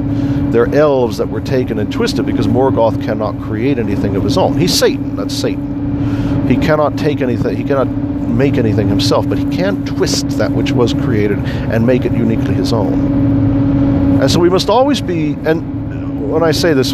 they're 0.58 0.74
elves 0.74 1.18
that 1.18 1.30
were 1.30 1.40
taken 1.40 1.78
and 1.78 1.94
twisted 1.94 2.26
because 2.26 2.48
Morgoth 2.48 3.00
cannot 3.04 3.40
create 3.40 3.78
anything 3.78 4.16
of 4.16 4.24
his 4.24 4.40
own. 4.40 4.58
He's 4.58 4.74
Satan. 4.74 5.16
That's 5.16 5.32
Satan. 5.32 6.48
He 6.48 6.56
cannot 6.58 6.98
take 6.98 7.22
anything. 7.22 7.56
He 7.56 7.64
cannot 7.64 7.86
make 7.86 8.56
anything 8.56 8.88
himself, 8.88 9.30
but 9.30 9.38
he 9.38 9.46
can 9.56 9.86
twist 9.86 10.30
that 10.40 10.52
which 10.52 10.72
was 10.72 10.94
created 10.94 11.38
and 11.38 11.86
make 11.86 12.06
it 12.06 12.12
uniquely 12.12 12.56
his 12.56 12.74
own. 12.74 14.20
And 14.20 14.32
so 14.32 14.40
we 14.40 14.50
must 14.50 14.68
always 14.68 15.00
be. 15.00 15.34
And 15.46 16.32
when 16.32 16.42
I 16.42 16.50
say 16.50 16.74
this, 16.74 16.94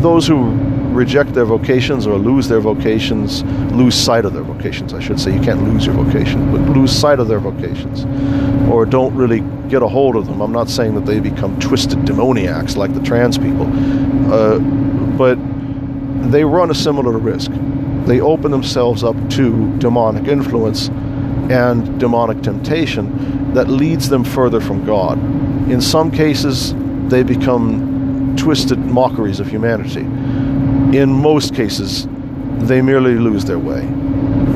those 0.00 0.28
who 0.28 0.52
reject 0.98 1.32
their 1.32 1.44
vocations 1.44 2.06
or 2.06 2.18
lose 2.18 2.48
their 2.48 2.60
vocations, 2.60 3.44
lose 3.72 3.94
sight 3.94 4.24
of 4.24 4.32
their 4.34 4.42
vocations, 4.42 4.92
I 4.92 5.00
should 5.00 5.20
say. 5.20 5.32
You 5.32 5.40
can't 5.40 5.62
lose 5.62 5.86
your 5.86 5.94
vocation, 5.94 6.50
but 6.50 6.60
lose 6.76 6.92
sight 6.92 7.20
of 7.20 7.28
their 7.28 7.38
vocations 7.38 8.04
or 8.68 8.84
don't 8.84 9.14
really 9.14 9.40
get 9.68 9.82
a 9.82 9.88
hold 9.88 10.16
of 10.16 10.26
them. 10.26 10.40
I'm 10.40 10.52
not 10.52 10.68
saying 10.68 10.94
that 10.96 11.06
they 11.06 11.20
become 11.20 11.58
twisted 11.60 12.04
demoniacs 12.04 12.76
like 12.76 12.92
the 12.94 13.00
trans 13.00 13.38
people, 13.38 13.66
uh, 14.32 14.58
but 15.16 15.36
they 16.30 16.44
run 16.44 16.70
a 16.70 16.74
similar 16.74 17.16
risk. 17.16 17.50
They 18.06 18.20
open 18.20 18.50
themselves 18.50 19.04
up 19.04 19.16
to 19.30 19.76
demonic 19.78 20.26
influence 20.26 20.88
and 21.50 21.98
demonic 21.98 22.42
temptation 22.42 23.54
that 23.54 23.68
leads 23.68 24.08
them 24.08 24.24
further 24.24 24.60
from 24.60 24.84
God. 24.84 25.18
In 25.70 25.80
some 25.80 26.10
cases, 26.10 26.74
they 27.08 27.22
become 27.22 28.34
twisted 28.36 28.78
mockeries 28.78 29.40
of 29.40 29.46
humanity. 29.48 30.06
In 30.92 31.12
most 31.12 31.54
cases, 31.54 32.06
they 32.66 32.80
merely 32.80 33.14
lose 33.14 33.44
their 33.44 33.58
way. 33.58 33.82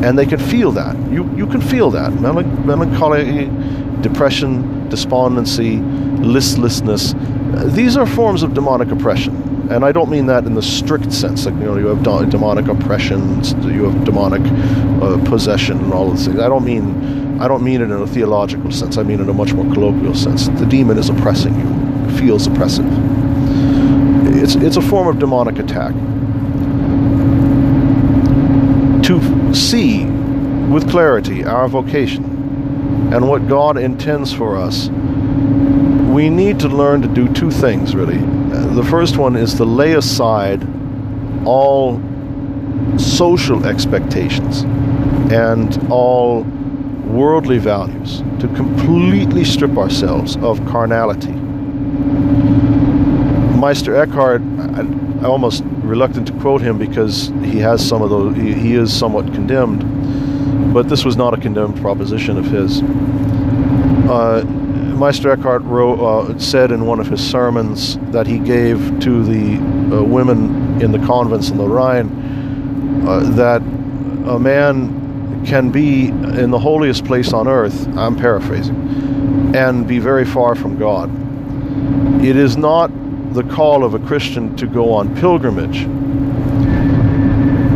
And 0.05 0.18
they 0.18 0.27
can 0.27 0.40
feel 0.40 0.73
that. 0.73 0.97
You, 1.12 1.31
you 1.37 1.47
can 1.47 1.61
feel 1.61 1.90
that. 1.90 2.12
Melancholy, 2.14 3.51
depression, 4.01 4.88
despondency, 4.88 5.77
listlessness. 5.77 7.14
These 7.75 7.97
are 7.97 8.07
forms 8.07 8.42
of 8.42 8.55
demonic 8.55 8.90
oppression. 8.90 9.68
And 9.71 9.85
I 9.85 9.92
don't 9.92 10.11
mean 10.11 10.27
that 10.27 10.45
in 10.45 10.55
the 10.55 10.62
strict 10.62 11.12
sense. 11.12 11.47
Like, 11.47 11.55
you 11.55 11.61
know, 11.61 11.77
you 11.77 11.87
have 11.87 12.03
demonic 12.03 12.66
oppression, 12.66 13.42
you 13.62 13.88
have 13.88 14.05
demonic 14.05 14.42
uh, 15.03 15.23
possession, 15.29 15.79
and 15.79 15.92
all 15.92 16.11
those 16.11 16.27
things. 16.27 16.40
I 16.40 16.49
don't 16.49 16.64
mean, 16.64 17.40
I 17.40 17.47
don't 17.47 17.62
mean 17.62 17.81
it 17.81 17.85
in 17.85 17.92
a 17.92 18.07
theological 18.07 18.71
sense. 18.73 18.99
I 18.99 19.03
mean 19.03 19.21
in 19.21 19.29
a 19.29 19.33
much 19.33 19.53
more 19.53 19.73
colloquial 19.73 20.14
sense. 20.14 20.49
The 20.49 20.66
demon 20.66 20.99
is 20.99 21.09
oppressing 21.09 21.55
you, 21.59 22.09
it 22.09 22.18
feels 22.18 22.47
oppressive. 22.47 22.87
It's, 24.42 24.57
it's 24.57 24.76
a 24.76 24.83
form 24.83 25.07
of 25.07 25.20
demonic 25.20 25.61
attack. 25.61 25.94
To 29.05 29.55
see 29.55 30.05
with 30.05 30.90
clarity 30.90 31.44
our 31.44 31.68
vocation 31.68 32.24
and 33.12 33.28
what 33.28 33.46
God 33.46 33.76
intends 33.76 34.33
for 34.33 34.57
us, 34.57 34.88
we 34.88 36.28
need 36.28 36.59
to 36.59 36.68
learn 36.68 37.02
to 37.02 37.09
do 37.09 37.33
two 37.33 37.52
things, 37.52 37.94
really. 37.94 38.18
The 38.74 38.83
first 38.90 39.16
one 39.16 39.37
is 39.37 39.55
to 39.55 39.64
lay 39.64 39.92
aside 39.92 40.66
all 41.46 42.02
social 42.98 43.64
expectations 43.64 44.62
and 45.33 45.88
all 45.88 46.42
worldly 47.07 47.59
values, 47.59 48.22
to 48.40 48.48
completely 48.57 49.44
strip 49.44 49.78
ourselves 49.78 50.37
of 50.38 50.59
carnality. 50.66 51.41
Meister 53.62 53.94
Eckhart, 53.94 54.42
I, 54.42 54.81
I 55.22 55.27
almost 55.27 55.62
reluctant 55.83 56.27
to 56.27 56.33
quote 56.40 56.61
him 56.61 56.79
because 56.79 57.29
he 57.44 57.59
has 57.61 57.87
some 57.87 58.03
of 58.03 58.11
those, 58.11 58.35
he, 58.37 58.53
he 58.53 58.75
is 58.75 58.92
somewhat 58.92 59.33
condemned 59.33 59.83
but 60.72 60.88
this 60.88 61.05
was 61.05 61.16
not 61.16 61.35
a 61.35 61.37
condemned 61.37 61.77
proposition 61.77 62.38
of 62.38 62.46
his. 62.46 62.83
Uh, 64.11 64.42
Meister 64.96 65.31
Eckhart 65.31 65.62
wrote, 65.62 66.01
uh, 66.01 66.38
said 66.38 66.72
in 66.72 66.87
one 66.87 67.01
of 67.01 67.09
his 67.09 67.20
sermons 67.20 67.98
that 68.11 68.27
he 68.27 68.38
gave 68.38 68.79
to 69.01 69.22
the 69.22 69.57
uh, 69.96 70.03
women 70.03 70.81
in 70.81 70.92
the 70.92 70.98
convents 70.98 71.51
in 71.51 71.59
the 71.59 71.68
Rhine 71.68 73.05
uh, 73.07 73.20
that 73.35 73.61
a 73.61 74.38
man 74.38 75.44
can 75.44 75.70
be 75.70 76.09
in 76.09 76.51
the 76.51 76.59
holiest 76.59 77.05
place 77.05 77.33
on 77.33 77.48
earth, 77.48 77.87
I'm 77.96 78.16
paraphrasing, 78.16 79.55
and 79.55 79.87
be 79.87 79.98
very 79.98 80.25
far 80.25 80.55
from 80.55 80.79
God. 80.79 81.11
It 82.25 82.37
is 82.37 82.57
not 82.57 82.90
the 83.33 83.45
call 83.45 83.85
of 83.85 83.95
a 83.95 83.99
Christian 83.99 84.57
to 84.57 84.66
go 84.66 84.92
on 84.92 85.14
pilgrimage, 85.16 85.87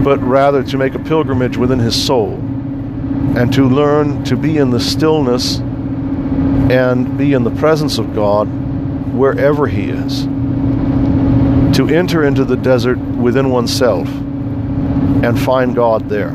but 0.04 0.18
rather 0.22 0.62
to 0.62 0.78
make 0.78 0.94
a 0.94 0.98
pilgrimage 0.98 1.56
within 1.56 1.78
his 1.78 2.00
soul 2.00 2.34
and 3.36 3.52
to 3.52 3.68
learn 3.68 4.24
to 4.24 4.34
be 4.34 4.56
in 4.56 4.70
the 4.70 4.80
stillness 4.80 5.58
and 6.70 7.18
be 7.18 7.34
in 7.34 7.44
the 7.44 7.50
presence 7.50 7.98
of 7.98 8.14
God 8.14 8.48
wherever 9.12 9.66
He 9.66 9.90
is. 9.90 10.24
To 11.76 11.86
enter 11.88 12.24
into 12.24 12.44
the 12.44 12.56
desert 12.56 12.98
within 12.98 13.50
oneself 13.50 14.08
and 14.08 15.38
find 15.38 15.74
God 15.74 16.08
there 16.08 16.34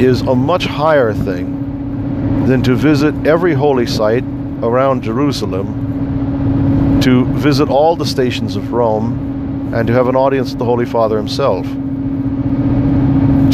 is 0.00 0.22
a 0.22 0.34
much 0.34 0.66
higher 0.66 1.12
thing 1.12 2.46
than 2.46 2.62
to 2.64 2.74
visit 2.74 3.14
every 3.26 3.54
holy 3.54 3.86
site 3.86 4.24
around 4.62 5.04
Jerusalem, 5.04 5.83
to 7.04 7.24
visit 7.34 7.68
all 7.68 7.96
the 7.96 8.06
stations 8.06 8.56
of 8.56 8.72
Rome, 8.72 9.72
and 9.74 9.86
to 9.86 9.92
have 9.92 10.08
an 10.08 10.16
audience 10.16 10.50
with 10.50 10.58
the 10.58 10.64
Holy 10.64 10.86
Father 10.86 11.16
himself 11.16 11.66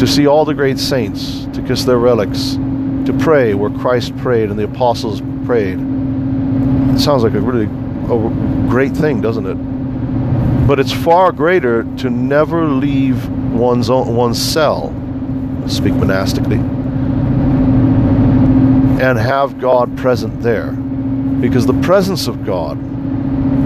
to 0.00 0.06
see 0.06 0.26
all 0.26 0.46
the 0.46 0.54
great 0.54 0.78
saints, 0.78 1.46
to 1.52 1.60
kiss 1.60 1.84
their 1.84 1.98
relics, 1.98 2.54
to 3.04 3.14
pray 3.20 3.52
where 3.52 3.68
Christ 3.68 4.16
prayed 4.16 4.48
and 4.48 4.58
the 4.58 4.64
apostles 4.64 5.20
prayed. 5.44 5.78
It 5.78 6.98
sounds 6.98 7.22
like 7.22 7.34
a 7.34 7.40
really 7.40 7.66
a 7.66 8.68
great 8.70 8.92
thing, 8.92 9.20
doesn't 9.20 9.44
it? 9.44 9.56
But 10.66 10.80
it's 10.80 10.92
far 10.92 11.32
greater 11.32 11.82
to 11.98 12.08
never 12.08 12.66
leave 12.66 13.28
one's 13.52 13.90
own, 13.90 14.16
one's 14.16 14.40
cell, 14.40 14.94
speak 15.66 15.92
monastically, 15.92 16.60
and 19.00 19.18
have 19.18 19.60
God 19.60 19.98
present 19.98 20.40
there. 20.40 20.72
Because 20.72 21.66
the 21.66 21.78
presence 21.82 22.26
of 22.26 22.46
God 22.46 22.78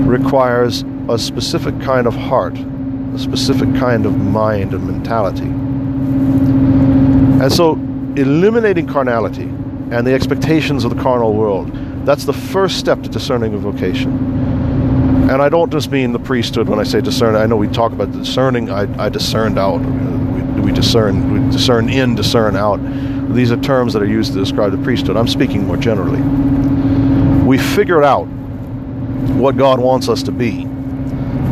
requires 0.06 0.84
a 1.08 1.18
specific 1.18 1.80
kind 1.80 2.06
of 2.06 2.14
heart, 2.14 2.56
a 2.56 3.18
specific 3.18 3.74
kind 3.76 4.06
of 4.06 4.16
mind 4.16 4.74
and 4.74 4.86
mentality. 4.86 5.46
And 7.42 7.52
so, 7.52 7.72
eliminating 8.16 8.86
carnality 8.86 9.44
and 9.90 10.06
the 10.06 10.14
expectations 10.14 10.84
of 10.84 10.94
the 10.94 11.02
carnal 11.02 11.34
world, 11.34 11.70
that's 12.06 12.24
the 12.24 12.32
first 12.32 12.78
step 12.78 13.02
to 13.02 13.08
discerning 13.08 13.54
a 13.54 13.58
vocation. 13.58 14.12
And 15.30 15.40
I 15.40 15.48
don't 15.48 15.72
just 15.72 15.90
mean 15.90 16.12
the 16.12 16.18
priesthood 16.18 16.68
when 16.68 16.78
I 16.78 16.82
say 16.82 17.00
discern. 17.00 17.34
I 17.34 17.46
know 17.46 17.56
we 17.56 17.68
talk 17.68 17.92
about 17.92 18.12
discerning. 18.12 18.70
I, 18.70 19.06
I 19.06 19.08
discerned 19.08 19.58
out. 19.58 19.78
We, 19.78 20.60
we 20.60 20.72
discern. 20.72 21.32
We 21.32 21.50
discern 21.50 21.88
in, 21.88 22.14
discern 22.14 22.56
out. 22.56 22.76
These 23.34 23.50
are 23.50 23.56
terms 23.56 23.94
that 23.94 24.02
are 24.02 24.06
used 24.06 24.34
to 24.34 24.38
describe 24.38 24.72
the 24.72 24.78
priesthood. 24.78 25.16
I'm 25.16 25.28
speaking 25.28 25.66
more 25.66 25.78
generally. 25.78 26.20
We 27.44 27.58
figure 27.58 28.02
out 28.02 28.28
what 29.34 29.56
God 29.56 29.80
wants 29.80 30.08
us 30.08 30.22
to 30.24 30.32
be 30.32 30.64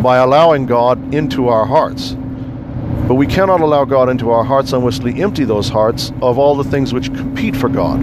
by 0.03 0.19
allowing 0.19 0.67
God 0.67 1.15
into 1.15 1.49
our 1.49 1.67
hearts 1.67 2.17
but 3.13 3.17
we 3.17 3.27
cannot 3.27 3.61
allow 3.61 3.85
God 3.85 4.09
into 4.09 4.31
our 4.31 4.45
hearts 4.45 4.73
unless 4.73 5.01
we 5.01 5.21
empty 5.23 5.45
those 5.45 5.69
hearts 5.69 6.13
of 6.23 6.39
all 6.39 6.55
the 6.55 6.65
things 6.65 6.95
which 6.95 7.13
compete 7.13 7.57
for 7.57 7.69
God. 7.69 8.01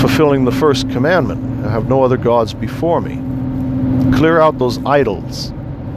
Fulfilling 0.00 0.44
the 0.44 0.50
first 0.50 0.90
commandment 0.90 1.64
I 1.64 1.70
have 1.70 1.88
no 1.88 2.02
other 2.02 2.16
gods 2.16 2.54
before 2.54 3.00
me. 3.00 3.16
Clear 4.16 4.40
out 4.40 4.58
those 4.58 4.84
idols 4.84 5.52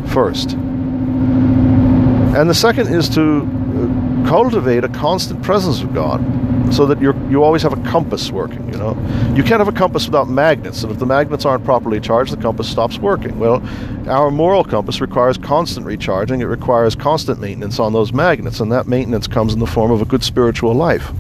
first. 0.08 0.52
And 0.52 2.50
the 2.50 2.54
second 2.54 2.94
is 2.94 3.10
to 3.10 3.42
uh, 3.42 4.30
cultivate 4.30 4.84
a 4.84 4.90
constant 4.90 5.42
presence 5.42 5.82
of 5.82 5.94
God 5.94 6.22
so 6.72 6.86
that 6.86 7.02
you 7.02 7.14
you 7.30 7.44
always 7.44 7.62
have 7.62 7.74
a 7.74 7.90
compass 7.90 8.32
working, 8.32 8.72
you 8.72 8.78
know. 8.78 8.92
You 9.36 9.44
can't 9.44 9.60
have 9.60 9.68
a 9.68 9.72
compass 9.72 10.06
without 10.06 10.30
magnets, 10.30 10.84
and 10.84 10.92
if 10.92 11.00
the 11.00 11.06
magnets 11.06 11.46
aren't 11.46 11.64
properly 11.64 12.00
charged, 12.00 12.32
the 12.32 12.42
compass 12.42 12.70
stops 12.70 12.98
working. 12.98 13.40
Well, 13.40 13.62
our 14.08 14.32
moral 14.32 14.64
compass 14.64 15.02
requires 15.02 15.38
constant 15.38 15.86
recharging. 15.86 16.42
It 16.42 16.46
requires 16.46 16.96
constant 16.96 17.40
maintenance 17.40 17.80
on 17.80 17.94
those 17.94 18.14
magnets, 18.14 18.60
and 18.60 18.72
that 18.72 18.88
maintenance 18.88 19.28
comes 19.28 19.54
in 19.54 19.60
the 19.60 19.68
form 19.68 19.92
of 19.92 20.02
a 20.02 20.06
good 20.06 20.24
spiritual 20.24 20.74
life 20.74 21.12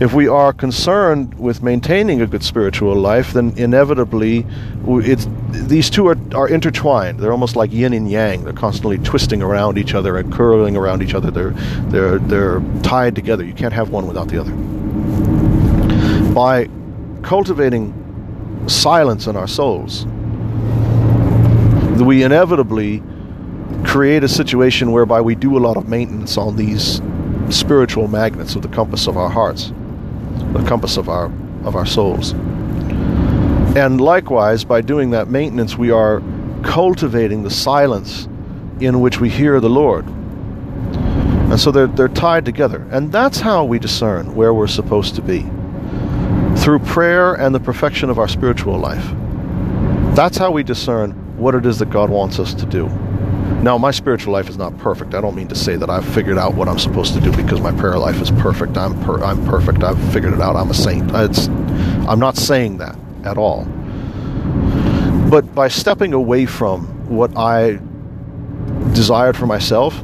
if 0.00 0.14
we 0.14 0.28
are 0.28 0.52
concerned 0.52 1.34
with 1.40 1.62
maintaining 1.62 2.20
a 2.20 2.26
good 2.26 2.44
spiritual 2.44 2.94
life, 2.94 3.32
then 3.32 3.52
inevitably 3.56 4.46
it's, 4.86 5.26
these 5.50 5.90
two 5.90 6.06
are, 6.08 6.16
are 6.34 6.48
intertwined. 6.48 7.20
They're 7.20 7.32
almost 7.32 7.56
like 7.56 7.72
yin 7.72 7.92
and 7.92 8.10
yang. 8.10 8.44
They're 8.44 8.52
constantly 8.52 8.98
twisting 8.98 9.42
around 9.42 9.78
each 9.78 9.94
other 9.94 10.16
and 10.16 10.32
curling 10.32 10.76
around 10.76 11.02
each 11.02 11.14
other. 11.14 11.30
They're, 11.30 11.50
they're, 11.90 12.18
they're 12.18 12.60
tied 12.82 13.14
together. 13.14 13.44
You 13.44 13.54
can't 13.54 13.72
have 13.72 13.90
one 13.90 14.06
without 14.06 14.28
the 14.28 14.40
other. 14.40 14.52
By 16.32 16.68
cultivating 17.22 17.94
silence 18.68 19.26
in 19.26 19.36
our 19.36 19.48
souls, 19.48 20.04
we 22.02 22.22
inevitably 22.22 23.02
create 23.84 24.22
a 24.22 24.28
situation 24.28 24.92
whereby 24.92 25.20
we 25.20 25.34
do 25.34 25.56
a 25.56 25.60
lot 25.60 25.76
of 25.76 25.88
maintenance 25.88 26.36
on 26.36 26.56
these 26.56 27.00
spiritual 27.50 28.08
magnets 28.08 28.54
of 28.54 28.62
the 28.62 28.68
compass 28.68 29.06
of 29.06 29.16
our 29.16 29.30
hearts 29.30 29.72
the 30.52 30.64
compass 30.64 30.96
of 30.96 31.08
our 31.08 31.26
of 31.64 31.76
our 31.76 31.86
souls. 31.86 32.34
And 33.76 34.00
likewise, 34.00 34.64
by 34.64 34.80
doing 34.80 35.10
that 35.10 35.28
maintenance, 35.28 35.76
we 35.76 35.90
are 35.90 36.22
cultivating 36.62 37.42
the 37.42 37.50
silence 37.50 38.26
in 38.80 39.00
which 39.00 39.20
we 39.20 39.28
hear 39.28 39.60
the 39.60 39.70
Lord. 39.70 40.06
And 40.06 41.60
so 41.60 41.70
they're, 41.70 41.86
they're 41.86 42.08
tied 42.08 42.44
together. 42.44 42.86
And 42.90 43.12
that's 43.12 43.40
how 43.40 43.64
we 43.64 43.78
discern 43.78 44.34
where 44.34 44.52
we're 44.52 44.66
supposed 44.66 45.14
to 45.16 45.22
be 45.22 45.42
through 46.56 46.80
prayer 46.80 47.34
and 47.34 47.54
the 47.54 47.60
perfection 47.60 48.10
of 48.10 48.18
our 48.18 48.28
spiritual 48.28 48.78
life. 48.78 49.04
That's 50.14 50.36
how 50.36 50.50
we 50.50 50.62
discern 50.62 51.12
what 51.36 51.54
it 51.54 51.64
is 51.64 51.78
that 51.78 51.90
God 51.90 52.10
wants 52.10 52.38
us 52.38 52.54
to 52.54 52.66
do. 52.66 52.88
Now, 53.62 53.78
my 53.78 53.90
spiritual 53.90 54.32
life 54.32 54.48
is 54.48 54.56
not 54.56 54.76
perfect. 54.78 55.14
I 55.14 55.20
don't 55.20 55.34
mean 55.34 55.48
to 55.48 55.54
say 55.54 55.76
that 55.76 55.88
I've 55.88 56.06
figured 56.06 56.38
out 56.38 56.54
what 56.54 56.68
I'm 56.68 56.78
supposed 56.78 57.14
to 57.14 57.20
do 57.20 57.32
because 57.32 57.60
my 57.60 57.72
prayer 57.72 57.98
life 57.98 58.20
is 58.20 58.30
perfect. 58.30 58.76
I'm 58.76 59.00
per- 59.04 59.22
I'm 59.22 59.44
perfect. 59.46 59.82
I've 59.82 60.00
figured 60.12 60.32
it 60.32 60.40
out. 60.40 60.56
I'm 60.56 60.70
a 60.70 60.74
saint. 60.74 61.10
It's, 61.14 61.48
I'm 62.08 62.18
not 62.18 62.36
saying 62.36 62.78
that 62.78 62.96
at 63.24 63.38
all. 63.38 63.64
But 65.30 65.54
by 65.54 65.68
stepping 65.68 66.12
away 66.14 66.46
from 66.46 66.86
what 67.08 67.36
I 67.36 67.78
desired 68.92 69.36
for 69.36 69.46
myself, 69.46 70.02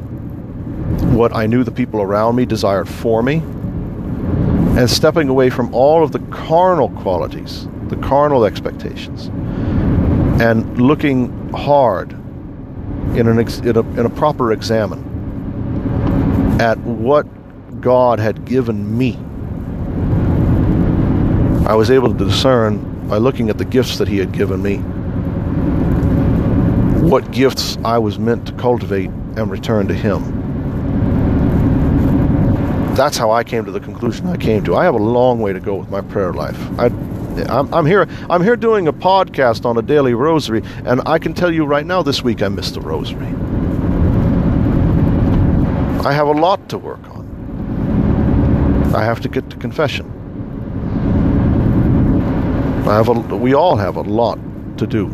what 1.11 1.35
I 1.35 1.45
knew 1.47 1.63
the 1.63 1.71
people 1.71 2.01
around 2.01 2.35
me 2.35 2.45
desired 2.45 2.87
for 2.87 3.23
me, 3.23 3.37
and 4.77 4.89
stepping 4.89 5.29
away 5.29 5.49
from 5.49 5.73
all 5.73 6.03
of 6.03 6.11
the 6.11 6.19
carnal 6.19 6.89
qualities, 6.89 7.67
the 7.87 7.95
carnal 7.97 8.45
expectations, 8.45 9.27
and 10.41 10.79
looking 10.79 11.49
hard 11.53 12.11
in, 13.15 13.27
an 13.27 13.39
ex- 13.39 13.59
in, 13.59 13.77
a, 13.77 13.81
in 13.99 14.05
a 14.05 14.09
proper 14.09 14.51
examine 14.51 15.15
at 16.59 16.77
what 16.79 17.25
God 17.81 18.19
had 18.19 18.45
given 18.45 18.97
me, 18.97 19.17
I 21.67 21.75
was 21.75 21.89
able 21.89 22.13
to 22.13 22.25
discern 22.25 22.94
by 23.07 23.17
looking 23.17 23.49
at 23.49 23.57
the 23.57 23.65
gifts 23.65 23.97
that 23.97 24.07
He 24.07 24.17
had 24.17 24.31
given 24.31 24.61
me 24.61 24.77
what 27.07 27.31
gifts 27.31 27.77
I 27.85 27.99
was 27.99 28.17
meant 28.17 28.47
to 28.47 28.53
cultivate 28.53 29.09
and 29.09 29.51
return 29.51 29.87
to 29.87 29.93
Him. 29.93 30.43
That's 32.95 33.17
how 33.17 33.31
I 33.31 33.43
came 33.43 33.65
to 33.65 33.71
the 33.71 33.79
conclusion 33.79 34.27
I 34.27 34.37
came 34.37 34.63
to. 34.63 34.75
I 34.75 34.85
have 34.85 34.95
a 34.95 34.97
long 34.97 35.39
way 35.39 35.53
to 35.53 35.59
go 35.59 35.75
with 35.75 35.89
my 35.89 36.01
prayer 36.01 36.33
life. 36.33 36.57
I 36.79 36.89
I'm, 37.49 37.73
I'm, 37.73 37.85
here. 37.85 38.07
I'm 38.29 38.41
here 38.41 38.55
doing 38.55 38.87
a 38.87 38.93
podcast 38.93 39.65
on 39.65 39.77
a 39.77 39.81
daily 39.81 40.13
rosary, 40.13 40.61
and 40.85 41.01
I 41.05 41.19
can 41.19 41.33
tell 41.33 41.53
you 41.53 41.65
right 41.65 41.85
now, 41.85 42.01
this 42.01 42.23
week 42.23 42.41
I 42.41 42.47
missed 42.47 42.75
the 42.75 42.81
rosary. 42.81 43.27
I 46.05 46.13
have 46.13 46.27
a 46.27 46.31
lot 46.31 46.69
to 46.69 46.77
work 46.77 47.03
on. 47.09 48.93
I 48.95 49.03
have 49.03 49.19
to 49.21 49.29
get 49.29 49.49
to 49.49 49.57
confession. 49.57 50.14
I 52.87 52.95
have 52.95 53.07
a, 53.07 53.13
we 53.13 53.53
all 53.53 53.75
have 53.75 53.95
a 53.95 54.01
lot 54.01 54.37
to 54.77 54.85
do. 54.85 55.07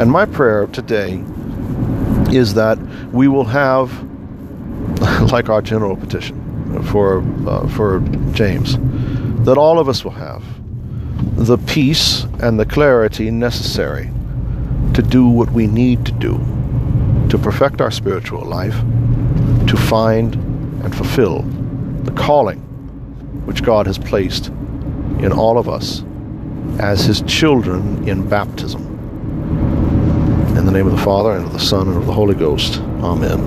And 0.00 0.10
my 0.10 0.24
prayer 0.24 0.66
today 0.68 1.22
is 2.32 2.54
that 2.54 2.78
we 3.12 3.28
will 3.28 3.44
have, 3.44 3.92
like 5.30 5.48
our 5.48 5.60
general 5.60 5.96
petition 5.96 6.82
for 6.84 7.22
uh, 7.46 7.68
for 7.68 8.00
James 8.32 8.76
that 9.44 9.58
all 9.58 9.78
of 9.78 9.88
us 9.88 10.04
will 10.04 10.12
have 10.12 10.42
the 11.36 11.58
peace 11.58 12.24
and 12.40 12.58
the 12.58 12.64
clarity 12.64 13.30
necessary 13.30 14.10
to 14.94 15.02
do 15.02 15.28
what 15.28 15.50
we 15.52 15.66
need 15.66 16.06
to 16.06 16.12
do 16.12 16.38
to 17.28 17.38
perfect 17.38 17.80
our 17.80 17.90
spiritual 17.90 18.42
life, 18.42 18.76
to 19.66 19.76
find 19.76 20.34
and 20.84 20.94
fulfill 20.94 21.42
the 22.04 22.12
calling 22.12 22.60
which 23.44 23.62
God 23.62 23.86
has 23.86 23.98
placed 23.98 24.50
in 25.18 25.32
all 25.32 25.58
of 25.58 25.68
us 25.68 26.04
as 26.78 27.04
His 27.04 27.22
children 27.22 28.08
in 28.08 28.28
baptism. 28.28 28.82
In 30.56 30.66
the 30.66 30.72
name 30.72 30.86
of 30.86 30.92
the 30.92 31.02
Father, 31.02 31.32
and 31.32 31.46
of 31.46 31.52
the 31.52 31.58
Son, 31.58 31.88
and 31.88 31.96
of 31.96 32.06
the 32.06 32.12
Holy 32.12 32.34
Ghost. 32.34 32.80
Amen. 33.00 33.40